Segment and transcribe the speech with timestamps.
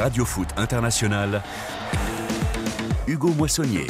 [0.00, 1.42] Radio Foot International,
[3.06, 3.86] Hugo Moissonnier.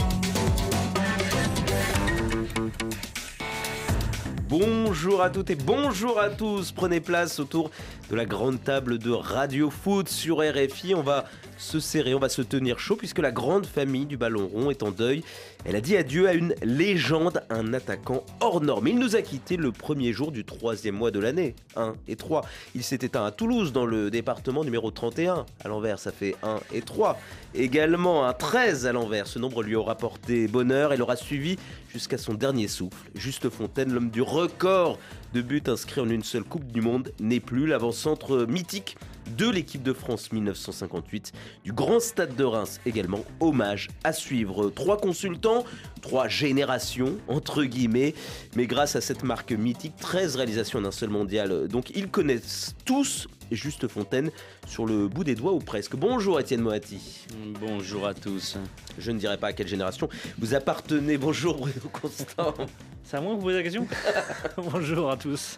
[4.49, 6.73] Bonjour à toutes et bonjour à tous.
[6.73, 7.71] Prenez place autour
[8.11, 10.97] de la grande table de Radio Foot sur RFI.
[10.97, 11.27] On va
[11.61, 14.83] se serrer, on va se tenir chaud puisque la grande famille du ballon rond est
[14.83, 15.23] en deuil.
[15.65, 18.89] Elle a dit adieu à une légende, un attaquant hors norme.
[18.89, 22.47] Il nous a quitté le premier jour du troisième mois de l'année, 1 et 3.
[22.75, 25.45] Il s'est éteint à Toulouse dans le département numéro 31.
[25.63, 27.21] À l'envers, ça fait 1 et 3.
[27.55, 29.27] Également un 13 à l'envers.
[29.27, 31.59] Ce nombre lui aura porté bonheur et l'aura suivi
[31.93, 33.11] jusqu'à son dernier souffle.
[33.15, 34.99] Juste Fontaine, l'homme du record
[35.35, 38.97] de buts inscrits en une seule Coupe du Monde, n'est plus l'avant-centre mythique
[39.37, 41.33] de l'équipe de France 1958,
[41.65, 43.25] du Grand Stade de Reims également.
[43.41, 44.71] Hommage à suivre.
[44.71, 45.65] Trois consultants,
[46.03, 48.15] trois générations, entre guillemets,
[48.57, 51.69] mais grâce à cette marque mythique, 13 réalisations d'un seul mondial.
[51.69, 54.31] Donc ils connaissent tous Juste Fontaine
[54.67, 55.97] sur le bout des doigts ou presque.
[55.97, 57.27] Bonjour Étienne Moati.
[57.61, 58.57] Bonjour à tous.
[58.99, 61.19] Je ne dirais pas à quelle génération vous appartenez.
[61.19, 62.55] Bonjour Bruno Constant.
[63.03, 63.89] C'est à moi que vous posez la question
[64.57, 65.57] Bonjour à tous.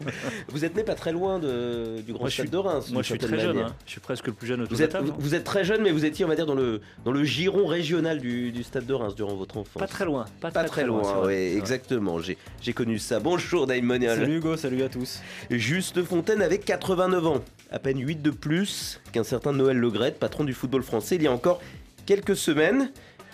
[0.49, 2.91] Vous êtes né pas très loin de, du Grand Stade de Reims.
[2.91, 3.75] Moi je suis très jeune, hein.
[3.85, 6.07] je suis presque le plus jeune autour vous êtes, Vous êtes très jeune mais vous
[6.07, 9.15] étiez on va dire dans le, dans le giron régional du, du Stade de Reims
[9.15, 9.81] durant votre enfance.
[9.81, 10.25] Pas très loin.
[10.41, 12.19] Pas, très, loin, oui, exactement.
[12.21, 13.21] J'ai connu ça.
[13.21, 14.19] Bonjour Daimonial.
[14.19, 15.21] Salut Hugo, salut à tous.
[15.51, 20.45] Juste Fontaine avec 89 ans à peine 8 de plus qu'un certain Noël Legrette, patron
[20.45, 21.61] du football français, il y a encore
[22.07, 22.91] quelques semaines.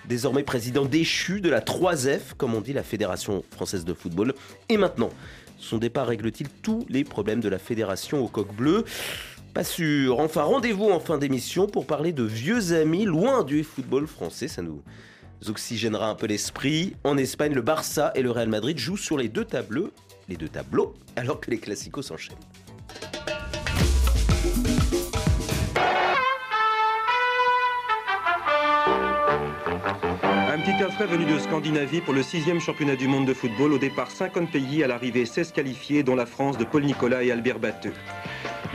[0.09, 4.33] Désormais président déchu de la 3F, comme on dit la Fédération française de football.
[4.71, 5.11] Et maintenant,
[5.59, 8.85] son départ règle-t-il tous les problèmes de la fédération au coq bleu?
[9.53, 10.19] Pas sûr.
[10.21, 14.49] Enfin, rendez-vous en fin d'émission pour parler de vieux amis loin du football français.
[14.49, 14.83] Ça nous
[15.47, 16.95] oxygénera un peu l'esprit.
[17.05, 19.91] En Espagne, le Barça et le Real Madrid jouent sur les deux tableaux,
[20.29, 22.37] les deux tableaux, alors que les classicos s'enchaînent.
[30.81, 33.73] Un frais venu de Scandinavie pour le sixième championnat du monde de football.
[33.73, 37.33] Au départ, 50 pays, à l'arrivée 16 qualifiés, dont la France de Paul Nicolas et
[37.33, 37.93] Albert Batteux.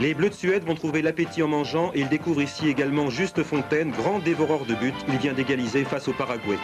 [0.00, 3.42] Les Bleus de Suède vont trouver l'appétit en mangeant et ils découvrent ici également Juste
[3.42, 4.92] Fontaine, grand dévoreur de buts.
[5.08, 6.58] Il vient d'égaliser face au Paraguay.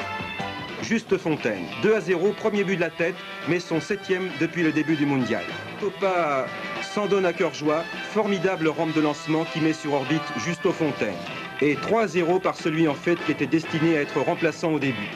[0.82, 3.16] Juste Fontaine, 2 à 0, premier but de la tête,
[3.48, 5.44] mais son septième depuis le début du mondial.
[5.80, 6.46] Topa
[6.82, 11.16] s'en donne à cœur joie, formidable rampe de lancement qui met sur orbite Juste Fontaine.
[11.62, 14.78] Et 3 à 0 par celui en fait qui était destiné à être remplaçant au
[14.78, 15.08] début.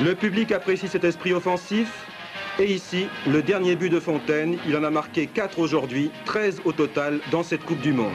[0.00, 2.06] Le public apprécie cet esprit offensif.
[2.60, 6.70] Et ici, le dernier but de Fontaine, il en a marqué 4 aujourd'hui, 13 au
[6.72, 8.12] total dans cette Coupe du Monde.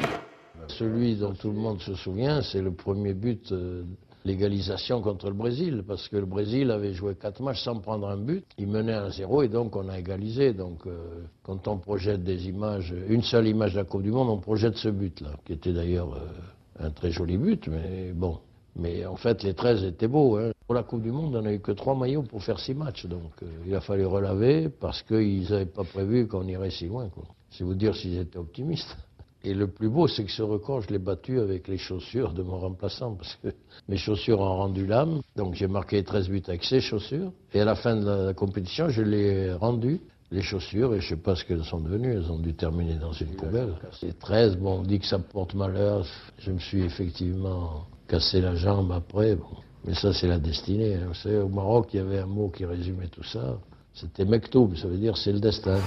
[0.69, 3.83] Celui dont tout le monde se souvient, c'est le premier but, euh,
[4.23, 8.16] l'égalisation contre le Brésil, parce que le Brésil avait joué 4 matchs sans prendre un
[8.16, 8.45] but.
[8.57, 10.53] Il menait à 0 et donc on a égalisé.
[10.53, 14.29] Donc euh, quand on projette des images, une seule image de la Coupe du Monde,
[14.29, 18.39] on projette ce but-là, qui était d'ailleurs euh, un très joli but, mais bon,
[18.77, 20.38] mais en fait, les 13 étaient beaux.
[20.38, 20.53] Hein.
[20.66, 23.06] Pour la Coupe du Monde, on n'a eu que 3 maillots pour faire 6 matchs.
[23.06, 27.09] Donc euh, il a fallu relaver parce qu'ils n'avaient pas prévu qu'on irait si loin.
[27.50, 28.96] C'est vous dire s'ils étaient optimistes.
[29.46, 32.44] Et le plus beau, c'est que ce record, je l'ai battu avec les chaussures de
[32.44, 33.50] mon remplaçant, parce que
[33.90, 35.22] mes chaussures ont rendu l'âme.
[35.35, 37.34] Donc j'ai marqué 13 buts avec ces chaussures.
[37.53, 40.00] Et à la fin de la compétition, je l'ai rendu
[40.31, 42.96] les chaussures, et je ne sais pas ce qu'elles sont devenues, elles ont dû terminer
[42.96, 43.75] dans une poubelle.
[44.00, 46.06] C'est 13, bon, on dit que ça porte malheur.
[46.40, 49.35] Je me suis effectivement casser la jambe après.
[49.35, 49.46] Bon.
[49.85, 50.95] Mais ça, c'est la destinée.
[50.95, 51.07] Hein.
[51.07, 53.59] Vous savez, au Maroc, il y avait un mot qui résumait tout ça.
[53.94, 55.79] C'était mektoub, ça veut dire c'est le destin.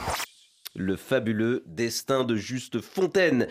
[0.77, 3.49] Le fabuleux destin de Juste Fontaine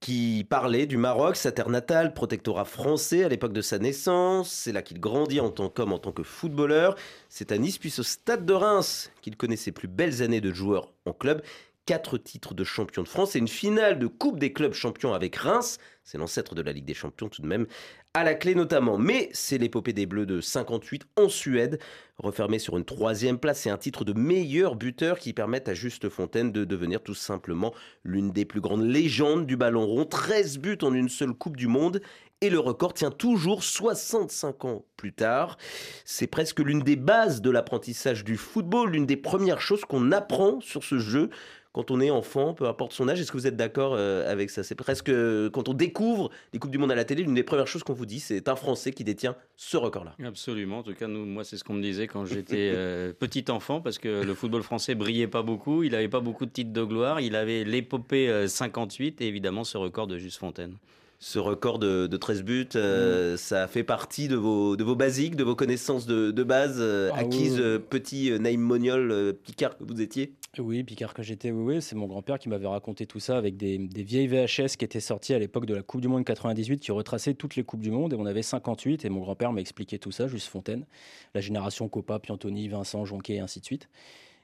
[0.00, 4.50] qui parlait du Maroc, sa terre natale, protectorat français à l'époque de sa naissance.
[4.50, 6.94] C'est là qu'il grandit en tant qu'homme, en tant que footballeur.
[7.28, 10.52] C'est à Nice, puis au Stade de Reims, qu'il connaît ses plus belles années de
[10.52, 11.42] joueur en club
[11.88, 15.36] quatre titres de champion de France et une finale de Coupe des clubs champions avec
[15.36, 15.78] Reims.
[16.04, 17.66] C'est l'ancêtre de la Ligue des champions tout de même,
[18.14, 18.98] à la clé notamment.
[18.98, 21.78] Mais c'est l'épopée des Bleus de 58 en Suède,
[22.18, 26.08] refermée sur une troisième place et un titre de meilleur buteur qui permettent à Juste
[26.08, 27.74] Fontaine de devenir tout simplement
[28.04, 30.04] l'une des plus grandes légendes du ballon rond.
[30.04, 32.00] 13 buts en une seule Coupe du Monde
[32.40, 35.58] et le record tient toujours 65 ans plus tard.
[36.04, 40.60] C'est presque l'une des bases de l'apprentissage du football, l'une des premières choses qu'on apprend
[40.60, 41.30] sur ce jeu
[41.72, 43.20] quand on est enfant, peu importe son âge.
[43.20, 44.62] Est-ce que vous êtes d'accord euh, avec ça?
[44.62, 45.12] C'est presque
[45.52, 47.92] quand on découvre les Coupes du Monde à la télé, l'une des premières choses qu'on
[47.92, 50.14] vous dit, c'est un Français qui détient ce record-là.
[50.24, 50.78] Absolument.
[50.78, 53.80] En tout cas, nous, moi, c'est ce qu'on me disait quand j'étais euh, petit enfant,
[53.80, 55.82] parce que le football français brillait pas beaucoup.
[55.82, 57.20] Il n'avait pas beaucoup de titres de gloire.
[57.20, 60.74] Il avait l'épopée 58 euh, et évidemment ce record de Juste Fontaine.
[61.20, 65.34] Ce record de, de 13 buts, euh, ça fait partie de vos, de vos basiques,
[65.34, 69.76] de vos connaissances de, de base euh, Ah, acquises, oui, euh, petit Naïm Moniol, Picard
[69.76, 70.34] que vous étiez?
[70.58, 73.56] Oui, Picard que j'étais, oui, oui, c'est mon grand-père qui m'avait raconté tout ça avec
[73.56, 76.78] des, des vieilles VHS qui étaient sorties à l'époque de la Coupe du Monde 98
[76.78, 78.12] qui retraçaient toutes les Coupes du Monde.
[78.12, 80.86] Et on avait 58 et mon grand-père m'a expliqué tout ça, Juste Fontaine,
[81.34, 83.88] la génération Copa, Piantoni, Vincent, Jonquet et ainsi de suite.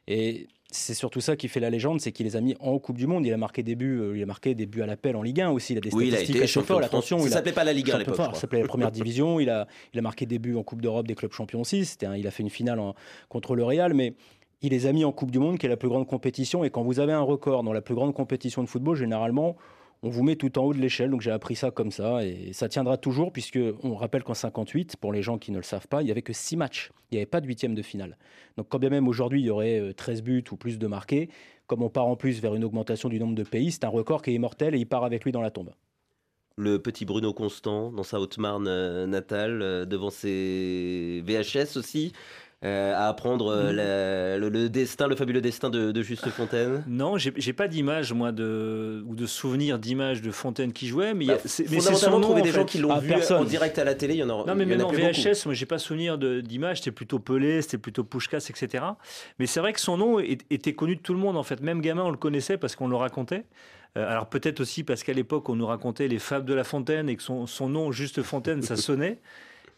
[0.08, 2.96] Et c'est surtout ça qui fait la légende, c'est qu'il les a mis en Coupe
[2.99, 3.25] du Monde.
[3.25, 5.40] Il a marqué des buts, euh, il a marqué des buts à l'appel en Ligue
[5.40, 5.75] 1 aussi.
[5.75, 6.46] Il a des Oui, statistiques.
[6.64, 6.82] France.
[6.84, 8.16] Attention, Ça s'appelait pas la Ligue 1 à l'époque.
[8.16, 9.38] Ça s'appelait la première division.
[9.38, 11.88] Il a, il a marqué des buts en Coupe d'Europe des clubs champions aussi.
[12.02, 12.94] Un- il a fait une finale en-
[13.28, 14.14] contre le Real, mais
[14.62, 16.64] il les a mis en Coupe du Monde, qui est la plus grande compétition.
[16.64, 19.56] Et quand vous avez un record dans la plus grande compétition de football, généralement,
[20.04, 21.10] on vous met tout en haut de l'échelle.
[21.10, 22.24] Donc j'ai appris ça comme ça.
[22.24, 25.62] Et ça tiendra toujours, puisque on rappelle qu'en 58, pour les gens qui ne le
[25.62, 26.90] savent pas, il n'y avait que 6 matchs.
[27.10, 28.18] Il n'y avait pas de huitième de finale.
[28.58, 31.30] Donc quand bien même aujourd'hui, il y aurait euh, 13 buts ou plus de marqués,
[31.66, 34.20] comme on part en plus vers une augmentation du nombre de pays, c'est un record
[34.20, 35.70] qui est immortel et il part avec lui dans la tombe.
[36.56, 42.12] Le petit Bruno Constant dans sa Haute-Marne euh, natale, euh, devant ses VHS aussi,
[42.64, 46.82] euh, à apprendre euh, la- le, le destin, le fabuleux destin de, de Juste Fontaine.
[46.88, 51.25] Non, j'ai pas d'image, moi, de, ou de souvenir d'image de Fontaine qui jouait, mais,
[51.25, 53.00] il y a- Bah, c'est- mais c'est son nom, en des gens qui l'ont Ah,
[53.00, 53.43] vu personne.
[53.43, 54.46] en direct à la télé, il y en aura.
[54.46, 54.90] Non, mais en même a en.
[54.93, 56.78] VHS, moi, j'ai pas souvenir de- d'image.
[56.78, 58.84] C'était plutôt Pelé, c'était plutôt Pushkas, etc.
[59.38, 61.60] Mais c'est vrai que son nom est- était connu de tout le monde, en fait.
[61.60, 63.44] Même gamin, on le connaissait parce qu'on le racontait.
[63.96, 67.08] Euh, alors peut-être aussi parce qu'à l'époque, on nous racontait les fables de La Fontaine
[67.08, 69.20] et que son, son nom, Juste Fontaine, ça sonnait.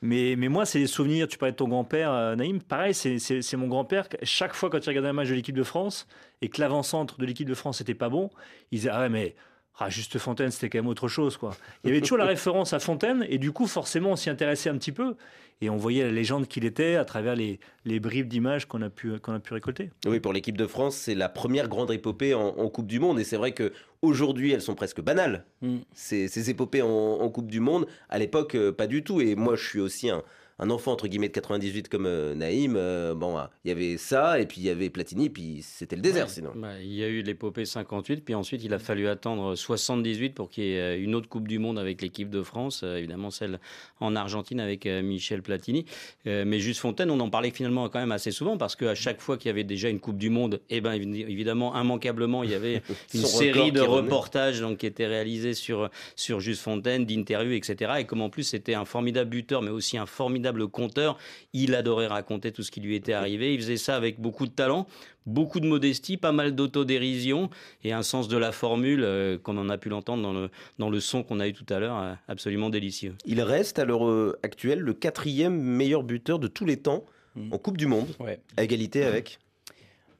[0.02, 1.28] Mais, moi, c'est les souvenirs.
[1.28, 2.60] Tu parlais de ton grand-père, euh, Naïm.
[2.60, 4.08] Pareil, c'est mon grand-père.
[4.22, 6.06] Chaque fois, quand il regardait un match de l'équipe de France
[6.42, 8.30] et que l'avant-centre de l'équipe de France n'était pas bon,
[8.70, 9.34] il disait Ah ouais, mais
[9.78, 11.36] ah, Juste Fontaine, c'était quand même autre chose.
[11.36, 11.50] quoi.
[11.84, 13.26] Il y avait toujours la référence à Fontaine.
[13.28, 15.14] Et du coup, forcément, on s'y intéressait un petit peu.
[15.62, 18.90] Et on voyait la légende qu'il était à travers les, les bribes d'images qu'on a,
[18.90, 19.90] pu- qu'on a pu récolter.
[20.06, 23.18] Oui, pour l'équipe de France, c'est la première grande épopée en, en Coupe du Monde.
[23.18, 25.46] Et c'est vrai que aujourd'hui, elles sont presque banales.
[25.62, 25.76] Mm.
[25.94, 29.22] Ces, ces épopées en, en Coupe du Monde, à l'époque, euh, pas du tout.
[29.22, 30.22] Et moi, je suis aussi un,
[30.58, 32.76] un enfant, entre guillemets, de 98 comme euh, Naïm.
[32.76, 35.96] Euh, bon, ah, il y avait ça, et puis il y avait Platini, puis c'était
[35.96, 36.32] le désert Ouais.
[36.32, 36.52] sinon.
[36.56, 40.48] Bah, il y a eu l'épopée 58, puis ensuite il a fallu attendre 78 pour
[40.48, 43.30] qu'il y ait euh, une autre Coupe du Monde avec l'équipe de France, euh, évidemment
[43.30, 43.60] celle
[44.00, 45.84] en Argentine avec Michel Platini.
[46.24, 49.36] Mais Juste Fontaine, on en parlait finalement quand même assez souvent parce qu'à chaque fois
[49.36, 52.54] qu'il y avait déjà une Coupe du Monde, eh ben, évi- évidemment, immanquablement, il y
[52.54, 52.82] avait
[53.14, 57.92] une série de reportages donc, qui étaient réalisés sur, sur Juste Fontaine, d'interviews, etc.
[58.00, 61.18] Et comme en plus c'était un formidable buteur, mais aussi un formidable conteur,
[61.52, 63.54] il adorait raconter tout ce qui lui était arrivé.
[63.54, 64.86] Il faisait ça avec beaucoup de talent,
[65.26, 67.50] beaucoup de modestie, pas mal d'autodérision
[67.84, 70.90] et un sens de la formule, euh, comme on a pu l'entendre dans le, dans
[70.90, 73.14] le son qu'on a eu tout à l'heure, euh, absolument délicieux.
[73.24, 77.04] Il reste à l'heure euh, actuelle le quatrième meilleur buteur de tous les temps
[77.36, 77.52] Mm.
[77.52, 79.38] en Coupe du Monde, Ouais, à égalité avec.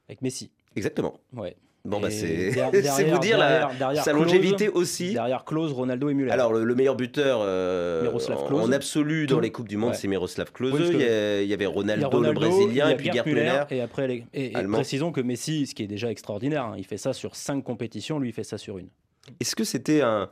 [0.09, 0.51] avec Messi.
[0.77, 1.19] Exactement.
[1.33, 1.57] Ouais.
[1.87, 5.13] Bon, bah, c'est derrière- vous dire la, derrière- sa Klose, longévité aussi.
[5.15, 6.31] Derrière Klose, Ronaldo et Müller.
[6.31, 9.97] Alors, le, le meilleur buteur euh, en, en absolu dans les Coupes du Monde, Ouais.
[9.97, 10.75] c'est Miroslav Klose.
[10.75, 12.97] Oui, il, y a- il y avait Il y a Ronaldo, Ronaldo, le Brésilien, et
[12.97, 13.63] puis Gerd Müller.
[13.71, 16.85] Et après, les- et, et précisons que Messi, ce qui est déjà extraordinaire, hein, il
[16.85, 18.89] fait ça sur cinq compétitions, lui il fait ça sur une.
[19.41, 20.29] Est-ce que c'était un.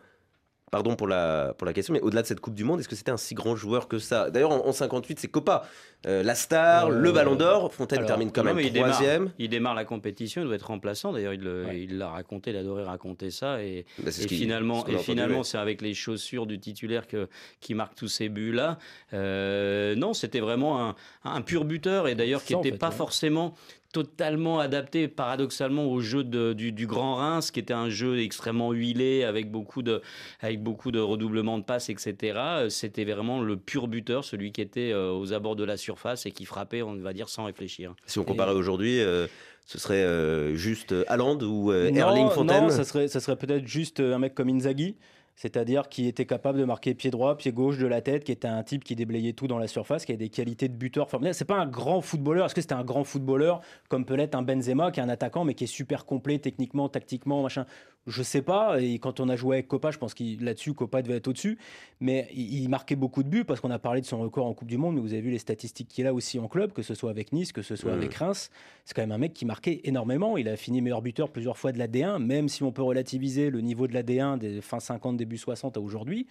[0.70, 2.96] Pardon pour la, pour la question, mais au-delà de cette Coupe du Monde, est-ce que
[2.96, 4.30] c'était un si grand joueur que ça?
[4.30, 5.68] D'ailleurs, en, en 58, c'est Copa.
[6.06, 7.72] Euh, la star, Euh, le ballon d'or.
[7.72, 9.30] Fontaine alors, termine quand Non, même mais il troisième.
[9.38, 11.12] il démarre la compétition, il doit être remplaçant.
[11.12, 11.86] D'ailleurs, il Ouais.
[11.88, 13.62] l'a raconté, il adorait raconter ça.
[13.62, 17.28] Et, Bah, et finalement, et finalement, c'est avec les chaussures du titulaire que,
[17.60, 18.78] qui marque tous ces buts-là.
[19.12, 20.94] Euh, non, c'était vraiment un,
[21.24, 22.94] un pur buteur et d'ailleurs qui en n'était fait, pas ouais.
[22.96, 23.54] forcément
[23.94, 28.72] totalement adapté paradoxalement au jeu de- du, du Grand Reims, qui était un jeu extrêmement
[28.72, 30.02] huilé avec beaucoup de,
[30.40, 32.14] avec beaucoup de redoublements de passes, etc.
[32.36, 36.26] Euh, C'était vraiment le pur buteur, celui qui était euh, aux abords de la surface
[36.26, 37.94] et qui frappait, on va dire, sans réfléchir.
[38.04, 39.28] Si on comparait aujourd'hui, euh,
[39.64, 42.64] ce serait euh, juste Haaland ou euh, non, Erling Fontaine?
[42.64, 44.96] non, ça serait, ça serait peut-être juste un mec comme Inzaghi,
[45.36, 48.48] c'est-à-dire qui était capable de marquer pied droit, pied gauche de la tête, qui était
[48.48, 51.34] un type qui déblayait tout dans la surface, qui avait des qualités de buteur formidables.
[51.34, 52.46] C'est pas un grand footballeur.
[52.46, 55.44] Est-ce que c'était un grand footballeur comme peut l'être un Benzema, qui est un attaquant
[55.44, 57.66] mais qui est super complet techniquement, tactiquement, machin?
[58.06, 58.80] Je sais pas.
[58.82, 61.58] Et quand on a joué avec Copa, je pense qu'il là-dessus Copa devait être au-dessus,
[62.00, 64.68] mais il, marquait beaucoup de buts parce qu'on a parlé de son record en Coupe
[64.68, 66.94] du Monde, mais vous avez vu les statistiques qu'il a aussi en club, que ce
[66.94, 68.50] soit avec Nice, que ce soit avec Reims.
[68.84, 70.36] C'est quand même un mec qui marquait énormément.
[70.36, 73.48] Il a fini meilleur buteur plusieurs fois de la D1, même si on peut relativiser
[73.48, 76.26] le niveau de la D1 des fin 50, début 60 à aujourd'hui.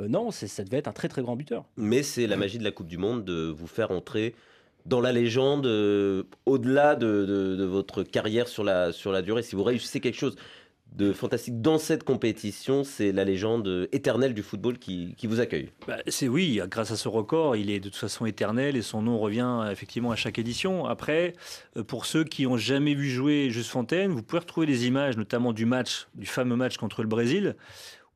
[0.00, 1.64] Euh, non, c'est- ça devait être un très très grand buteur.
[1.76, 4.34] Mais c'est la magie de la Coupe du Monde de vous faire entrer
[4.86, 9.42] dans la légende euh, au-delà de, de- de votre carrière sur la, sur la durée.
[9.42, 10.34] Si vous réussissez quelque chose
[10.96, 15.70] de fantastique dans cette compétition, c'est la légende éternelle du football qui, qui vous accueille.
[15.86, 19.02] Bah, c'est oui, grâce à ce record, il est de toute façon éternel et son
[19.02, 20.86] nom revient effectivement à chaque édition.
[20.86, 21.34] Après,
[21.76, 25.16] euh, pour ceux qui ont jamais vu jouer Juste Fontaine, vous pouvez retrouver des images,
[25.16, 27.56] notamment du match, du fameux match contre le Brésil,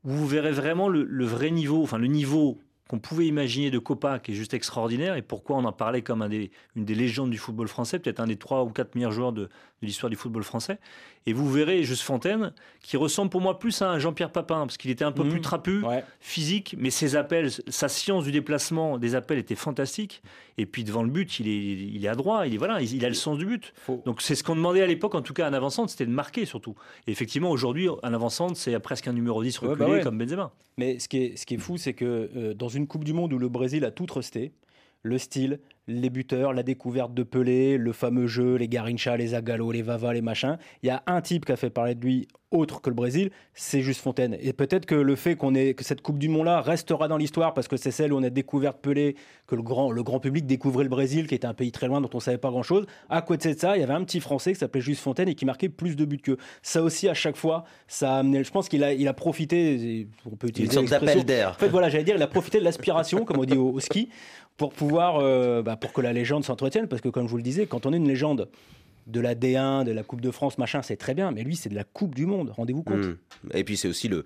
[0.04, 3.80] où vous verrez vraiment le, le vrai niveau, enfin le niveau qu'on pouvait imaginer de
[3.80, 6.94] Copa, qui est juste extraordinaire, et pourquoi on en parlait comme un des, une des
[6.94, 9.48] légendes du football français, peut-être un des trois ou quatre meilleurs joueurs de,
[9.82, 10.78] de l'histoire du football français.
[11.26, 14.76] Et vous verrez Juste Fontaine, qui ressemble pour moi plus à un Jean-Pierre Papin, parce
[14.78, 15.28] qu'il était un peu Mmh.
[15.28, 16.02] plus trapu, Ouais.
[16.20, 20.22] physique, mais ses appels, sa science du déplacement des appels était fantastique.
[20.56, 23.04] Et puis devant le but, il est, il est adroit, il, est, voilà, il, il
[23.04, 23.74] a le sens du but.
[23.76, 26.06] Faut- Donc c'est ce qu'on demandait à l'époque, en tout cas à un avant-centre, c'était
[26.06, 26.74] de marquer surtout.
[27.06, 30.00] Et effectivement, aujourd'hui, un avant-centre, c'est presque un numéro 10 Ouais, reculé bah ouais.
[30.02, 30.52] comme Benzema.
[30.78, 33.12] Mais ce qui est, ce qui est fou, c'est que euh, dans une Coupe du
[33.12, 34.52] Monde où le Brésil a tout trusté,
[35.02, 39.70] le style, les buteurs, la découverte de Pelé, le fameux jeu, les Garincha, les Zagallo,
[39.70, 42.26] les Vava, les machins, il y a un type qui a fait parler de lui
[42.52, 44.36] autre que le Brésil, c'est juste Fontaine.
[44.40, 47.54] Et peut-être que le fait qu'on ait que cette Coupe du Monde-là restera dans l'histoire
[47.54, 49.14] parce que c'est celle où on a découvert Pelé,
[49.46, 52.00] que le grand, le grand public découvrait le Brésil, qui était un pays très loin
[52.00, 52.86] dont on savait pas grand-chose.
[53.08, 55.34] À côté de ça, il y avait un petit Français qui s'appelait Juste Fontaine et
[55.34, 57.64] qui marquait plus de buts que ça aussi à chaque fois.
[57.88, 60.08] Ça a amené, je pense qu'il a, il a profité.
[60.24, 61.50] On peut Une utiliser sorte l'expression- d'appel d'air.
[61.50, 63.80] en fait, voilà, j'allais dire, il a profité de l'aspiration, comme on dit au, au
[63.80, 64.08] ski,
[64.56, 66.88] pour pouvoir, euh, bah, pour que la légende s'entretienne.
[66.88, 68.48] Parce que, comme je vous le disais, quand on est une légende
[69.06, 71.30] de la D1, de la Coupe de France, machin, c'est très bien.
[71.30, 72.50] Mais lui, c'est de la Coupe du Monde.
[72.50, 73.04] Rendez-vous compte.
[73.04, 73.16] Mm.
[73.54, 74.24] Et puis c'est aussi le,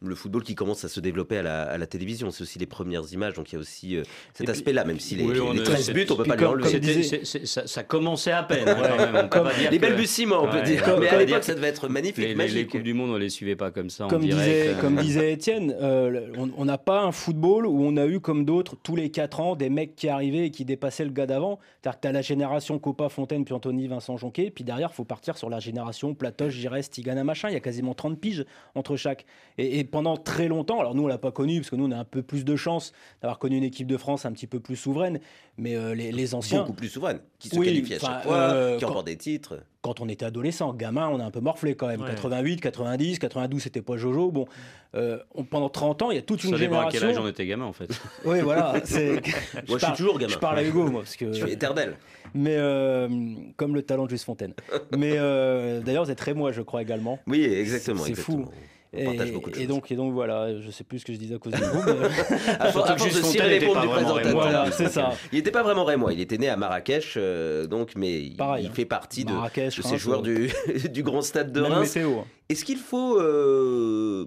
[0.00, 2.30] le football qui commence à se développer à la, à la télévision.
[2.30, 4.02] C'est aussi les premières images, donc il y a aussi euh,
[4.32, 6.28] cet aspect-là, même si les, Oui, on les est- 13 c'est- buts, on peut puis
[6.30, 7.02] pas lui comme- enlever.
[7.46, 8.64] ça, ça commençait à peine.
[8.64, 9.16] quand même.
[9.16, 10.84] On peut Comme- pas dire Les que- balbutiements, on peut Ouais, dire.
[10.84, 12.66] peut Mais à l'époque, que ça devait être magnifique, Les, les- les.
[12.68, 14.44] Coupes du Monde, on les suivait pas comme ça en Comme direct.
[14.44, 18.06] disait, euh, comme disait Étienne, euh, on- on n'a pas un football où on a
[18.06, 21.10] eu comme d'autres tous les 4 ans des mecs qui arrivaient et qui dépassaient le
[21.10, 21.58] gars d'avant.
[21.82, 24.94] C'est-à-dire que tu as la génération Copa, Fontaine, puis Anthony, Vincent Jonquet, puis derrière, il
[24.96, 27.48] faut partir sur la génération Platoche, Giresse, Tigana, machin.
[27.48, 28.44] Il y a quasiment 30 piges
[28.76, 29.26] entre chaque.
[29.56, 31.90] Et, et pendant très longtemps, alors nous, on l'a pas connu, parce que nous, on
[31.90, 32.92] a un peu plus de chance
[33.22, 35.18] d'avoir connu une équipe de France un petit peu plus souveraine,
[35.56, 36.60] mais euh, les, les anciens.
[36.60, 39.16] Beaucoup plus souveraine, qui se Oui, qualifie à chaque fois, euh, qui quand- remporte des
[39.16, 39.60] titres.
[39.82, 42.00] quand on était adolescent, gamin, on a un peu morflé quand même.
[42.02, 42.10] Ouais.
[42.10, 44.30] 88, 90, 92, c'était pas Jojo.
[44.30, 44.46] Bon,
[44.94, 47.22] euh, on- pendant 30 ans, il y a toute une Ça dépend à quel génération.
[47.22, 47.88] âge on était gamin en fait.
[48.24, 48.74] Oui, voilà.
[48.84, 49.20] c'est-
[49.68, 50.32] Moi, je suis toujours gamin.
[50.32, 51.32] Je parle à Hugo, moi, parce que.
[51.32, 51.96] Je suis éternel.
[52.34, 53.08] Mais euh,
[53.56, 54.52] comme le talent de Juste Fontaine.
[54.96, 57.18] Mais euh, d'ailleurs, vous êtes très moi, je crois également.
[57.26, 58.02] Oui, exactement.
[58.02, 58.44] C'est exactement.
[58.46, 58.52] fou.
[58.94, 59.68] On partage Et, beaucoup de et choses.
[59.68, 61.82] donc, et donc voilà, je sais plus ce que je disais à cause de vous.
[61.86, 64.32] mais- à force, de s'y répondre pas du vraiment présentateur.
[64.32, 65.10] Voilà, c'est ça.
[65.32, 66.12] Il n'était pas vraiment rémois.
[66.14, 68.72] Il était né à Marrakech, euh, donc, mais il, Pareil, il hein.
[68.74, 70.50] fait partie de, Marrakech, de ces Reims, joueurs du,
[70.92, 71.96] du grand stade de même Reims.
[71.98, 72.24] hein.
[72.48, 74.24] Est-ce qu'il faut, euh,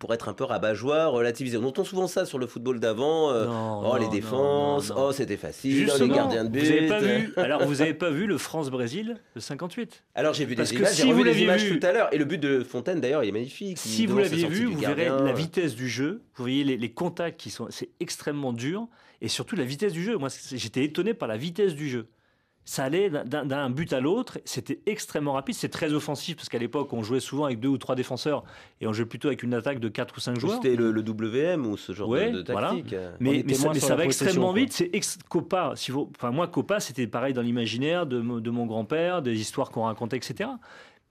[0.00, 3.30] pour être un peu rabat-joie, relativiser On entend souvent ça sur le football d'avant.
[3.30, 5.02] euh, oh, non, les défenses, non, non.
[5.08, 6.60] oh, c'était facile, les Justement, gardiens de but.
[6.64, 7.32] vous avez pas vu.
[7.36, 10.92] Alors, vous avez pas vu le France-Brésil de 58 Alors j'ai vu Parce des images,
[10.94, 12.08] si j'ai vous revu les images vu- tout à l'heure.
[12.12, 13.78] Et le but de Fontaine, d'ailleurs, il est magnifique.
[13.78, 16.22] Si vous l'aviez vu, vous verrez la vitesse du jeu.
[16.34, 18.88] Vous voyez les, les contacts qui sont, c'est extrêmement dur,
[19.20, 20.16] et surtout la vitesse du jeu.
[20.16, 22.06] Moi, j'étais étonné par la vitesse du jeu.
[22.72, 26.92] Ça allait d'un- but à l'autre, c'était extrêmement rapide, c'est très offensif parce qu'à l'époque
[26.92, 28.44] on jouait souvent avec deux ou trois défenseurs
[28.80, 30.54] et on jouait plutôt avec une attaque de quatre ou cinq joueurs.
[30.62, 32.68] C'était le, le WM ou ce genre de- Ouais, de, voilà.
[32.68, 32.94] tactique.
[33.18, 34.60] Mais, était mais ça, mais va extrêmement quoi.
[34.60, 34.72] vite.
[34.72, 35.72] C'est ex- Copa.
[35.74, 39.72] Si vous, enfin moi Copa, c'était pareil dans l'imaginaire de, de mon grand-père, des histoires
[39.72, 40.50] qu'on racontait, etc.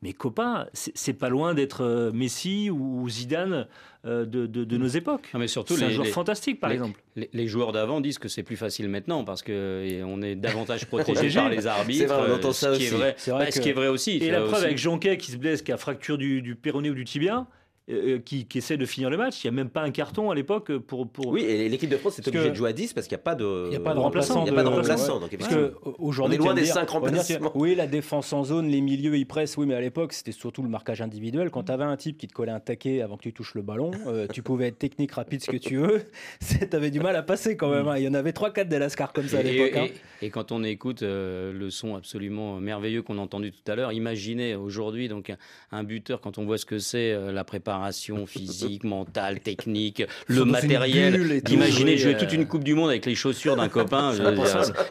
[0.01, 3.67] Mais Copa, c'est pas loin d'être euh, Messi ou Zidane
[4.05, 5.29] euh, de, de- de nos époques.
[5.33, 7.01] Non, mais surtout C'est un les, joueur les- fantastique, par les- exemple.
[7.17, 10.85] les- les joueurs d'avant disent que c'est plus facile maintenant parce que on est davantage
[10.87, 11.99] protégé par les arbitres.
[12.07, 12.95] C'est vrai, on entend euh, ça ce qui est aussi.
[12.95, 13.15] vrai.
[13.17, 14.11] C'est vrai Bah, Ce qui est vrai aussi.
[14.17, 14.63] Et la preuve aussi.
[14.65, 17.45] avec Jonquet qui se blesse, qui a fracture du, du péroné ou du tibia,
[17.89, 19.43] euh, qui, qui essaie de finir le match.
[19.43, 21.07] Il n'y a même pas un carton à l'époque pour.
[21.09, 21.27] pour...
[21.27, 23.15] Oui, et l'équipe de France est Parce obligée que- de jouer à 10 parce qu'il
[23.15, 24.41] n'y a pas de, Il n'y a pas de remplaçant.
[24.41, 25.19] Il n'y a pas de remplaçant.
[25.19, 27.51] donc Parce que aujourd'hui, On est loin des dire- cinq on va dire, remplacements.
[27.55, 29.57] Oui, la défense en zone, les milieux, ils pressent.
[29.57, 31.49] Oui, mais à l'époque, c'était surtout le marquage individuel.
[31.49, 33.61] Quand tu avais un type qui te collait un taquet avant que tu touches le
[33.61, 36.01] ballon, euh, tu pouvais être technique, rapide, ce que tu veux.
[36.69, 37.87] Tu avais du mal à passer quand même.
[37.87, 37.97] hein.
[37.97, 39.77] Il y en avait 3-4 des Lascar comme ça à Et- l'époque.
[39.77, 39.87] hein.
[40.21, 43.75] Et, et quand on écoute euh, le son absolument merveilleux qu'on a entendu tout à
[43.75, 45.37] l'heure, imaginez aujourd'hui donc un,
[45.71, 47.78] un buteur quand on voit ce que c'est euh, la préparation
[48.25, 51.41] physique, mentale, technique, le matériel.
[51.41, 54.13] D'imaginer jouer, euh, toute une Coupe du Monde avec les chaussures d'un copain.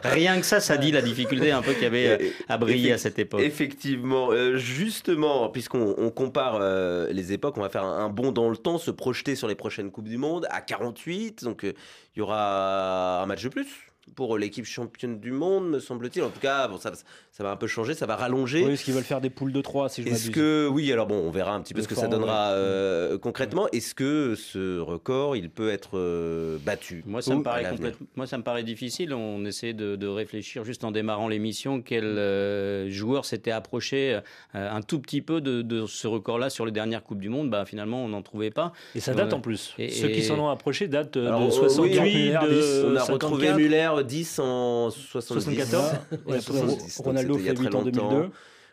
[0.03, 2.91] rien que ça, ça dit la difficulté un peu qu'il y avait euh, à briller
[2.91, 3.41] à cette époque.
[3.41, 8.49] Effectivement, euh, justement, puisqu'on on compare euh, les époques, on va faire un, bond dans
[8.49, 11.43] le temps, se projeter sur les prochaines Coupes du Monde à 48.
[11.43, 11.73] Donc euh,
[12.15, 16.23] il y aura un match de plus pour l'équipe championne du monde, me semble-t-il.
[16.23, 16.91] En tout cas, bon, ça,
[17.31, 18.65] ça va un peu changer, ça va rallonger.
[18.65, 20.91] Oui, est-ce qu'ils veulent faire des poules de 3 si je Est-ce m'abuse que oui
[20.91, 23.93] alors bon on verra un petit peu Le ce que ça donnera euh, concrètement est-ce
[23.93, 28.25] que ce record il peut être euh, battu Moi ça, me paraît l'avenir complètement- moi,
[28.27, 29.13] ça me paraît difficile.
[29.13, 34.19] On essaie de, de réfléchir juste en démarrant l'émission quel euh, joueur s'était approché
[34.55, 37.49] euh, un tout petit peu de, de ce record-là sur les dernières Coupes du Monde.
[37.51, 38.73] Bah, finalement, on n'en trouvait pas.
[38.95, 39.75] Et ça date en plus.
[39.77, 42.99] Et- Ceux qui s'en ont approché datent Alors, de euh, 68, oui, de on a
[42.99, 43.11] 54.
[43.11, 45.85] retrouvé Muller 10 en 70 74.
[46.11, 48.09] Et Ouais, après, 70, donc Ronaldo fait très 8 en longtemps.
[48.11, 48.29] 2002.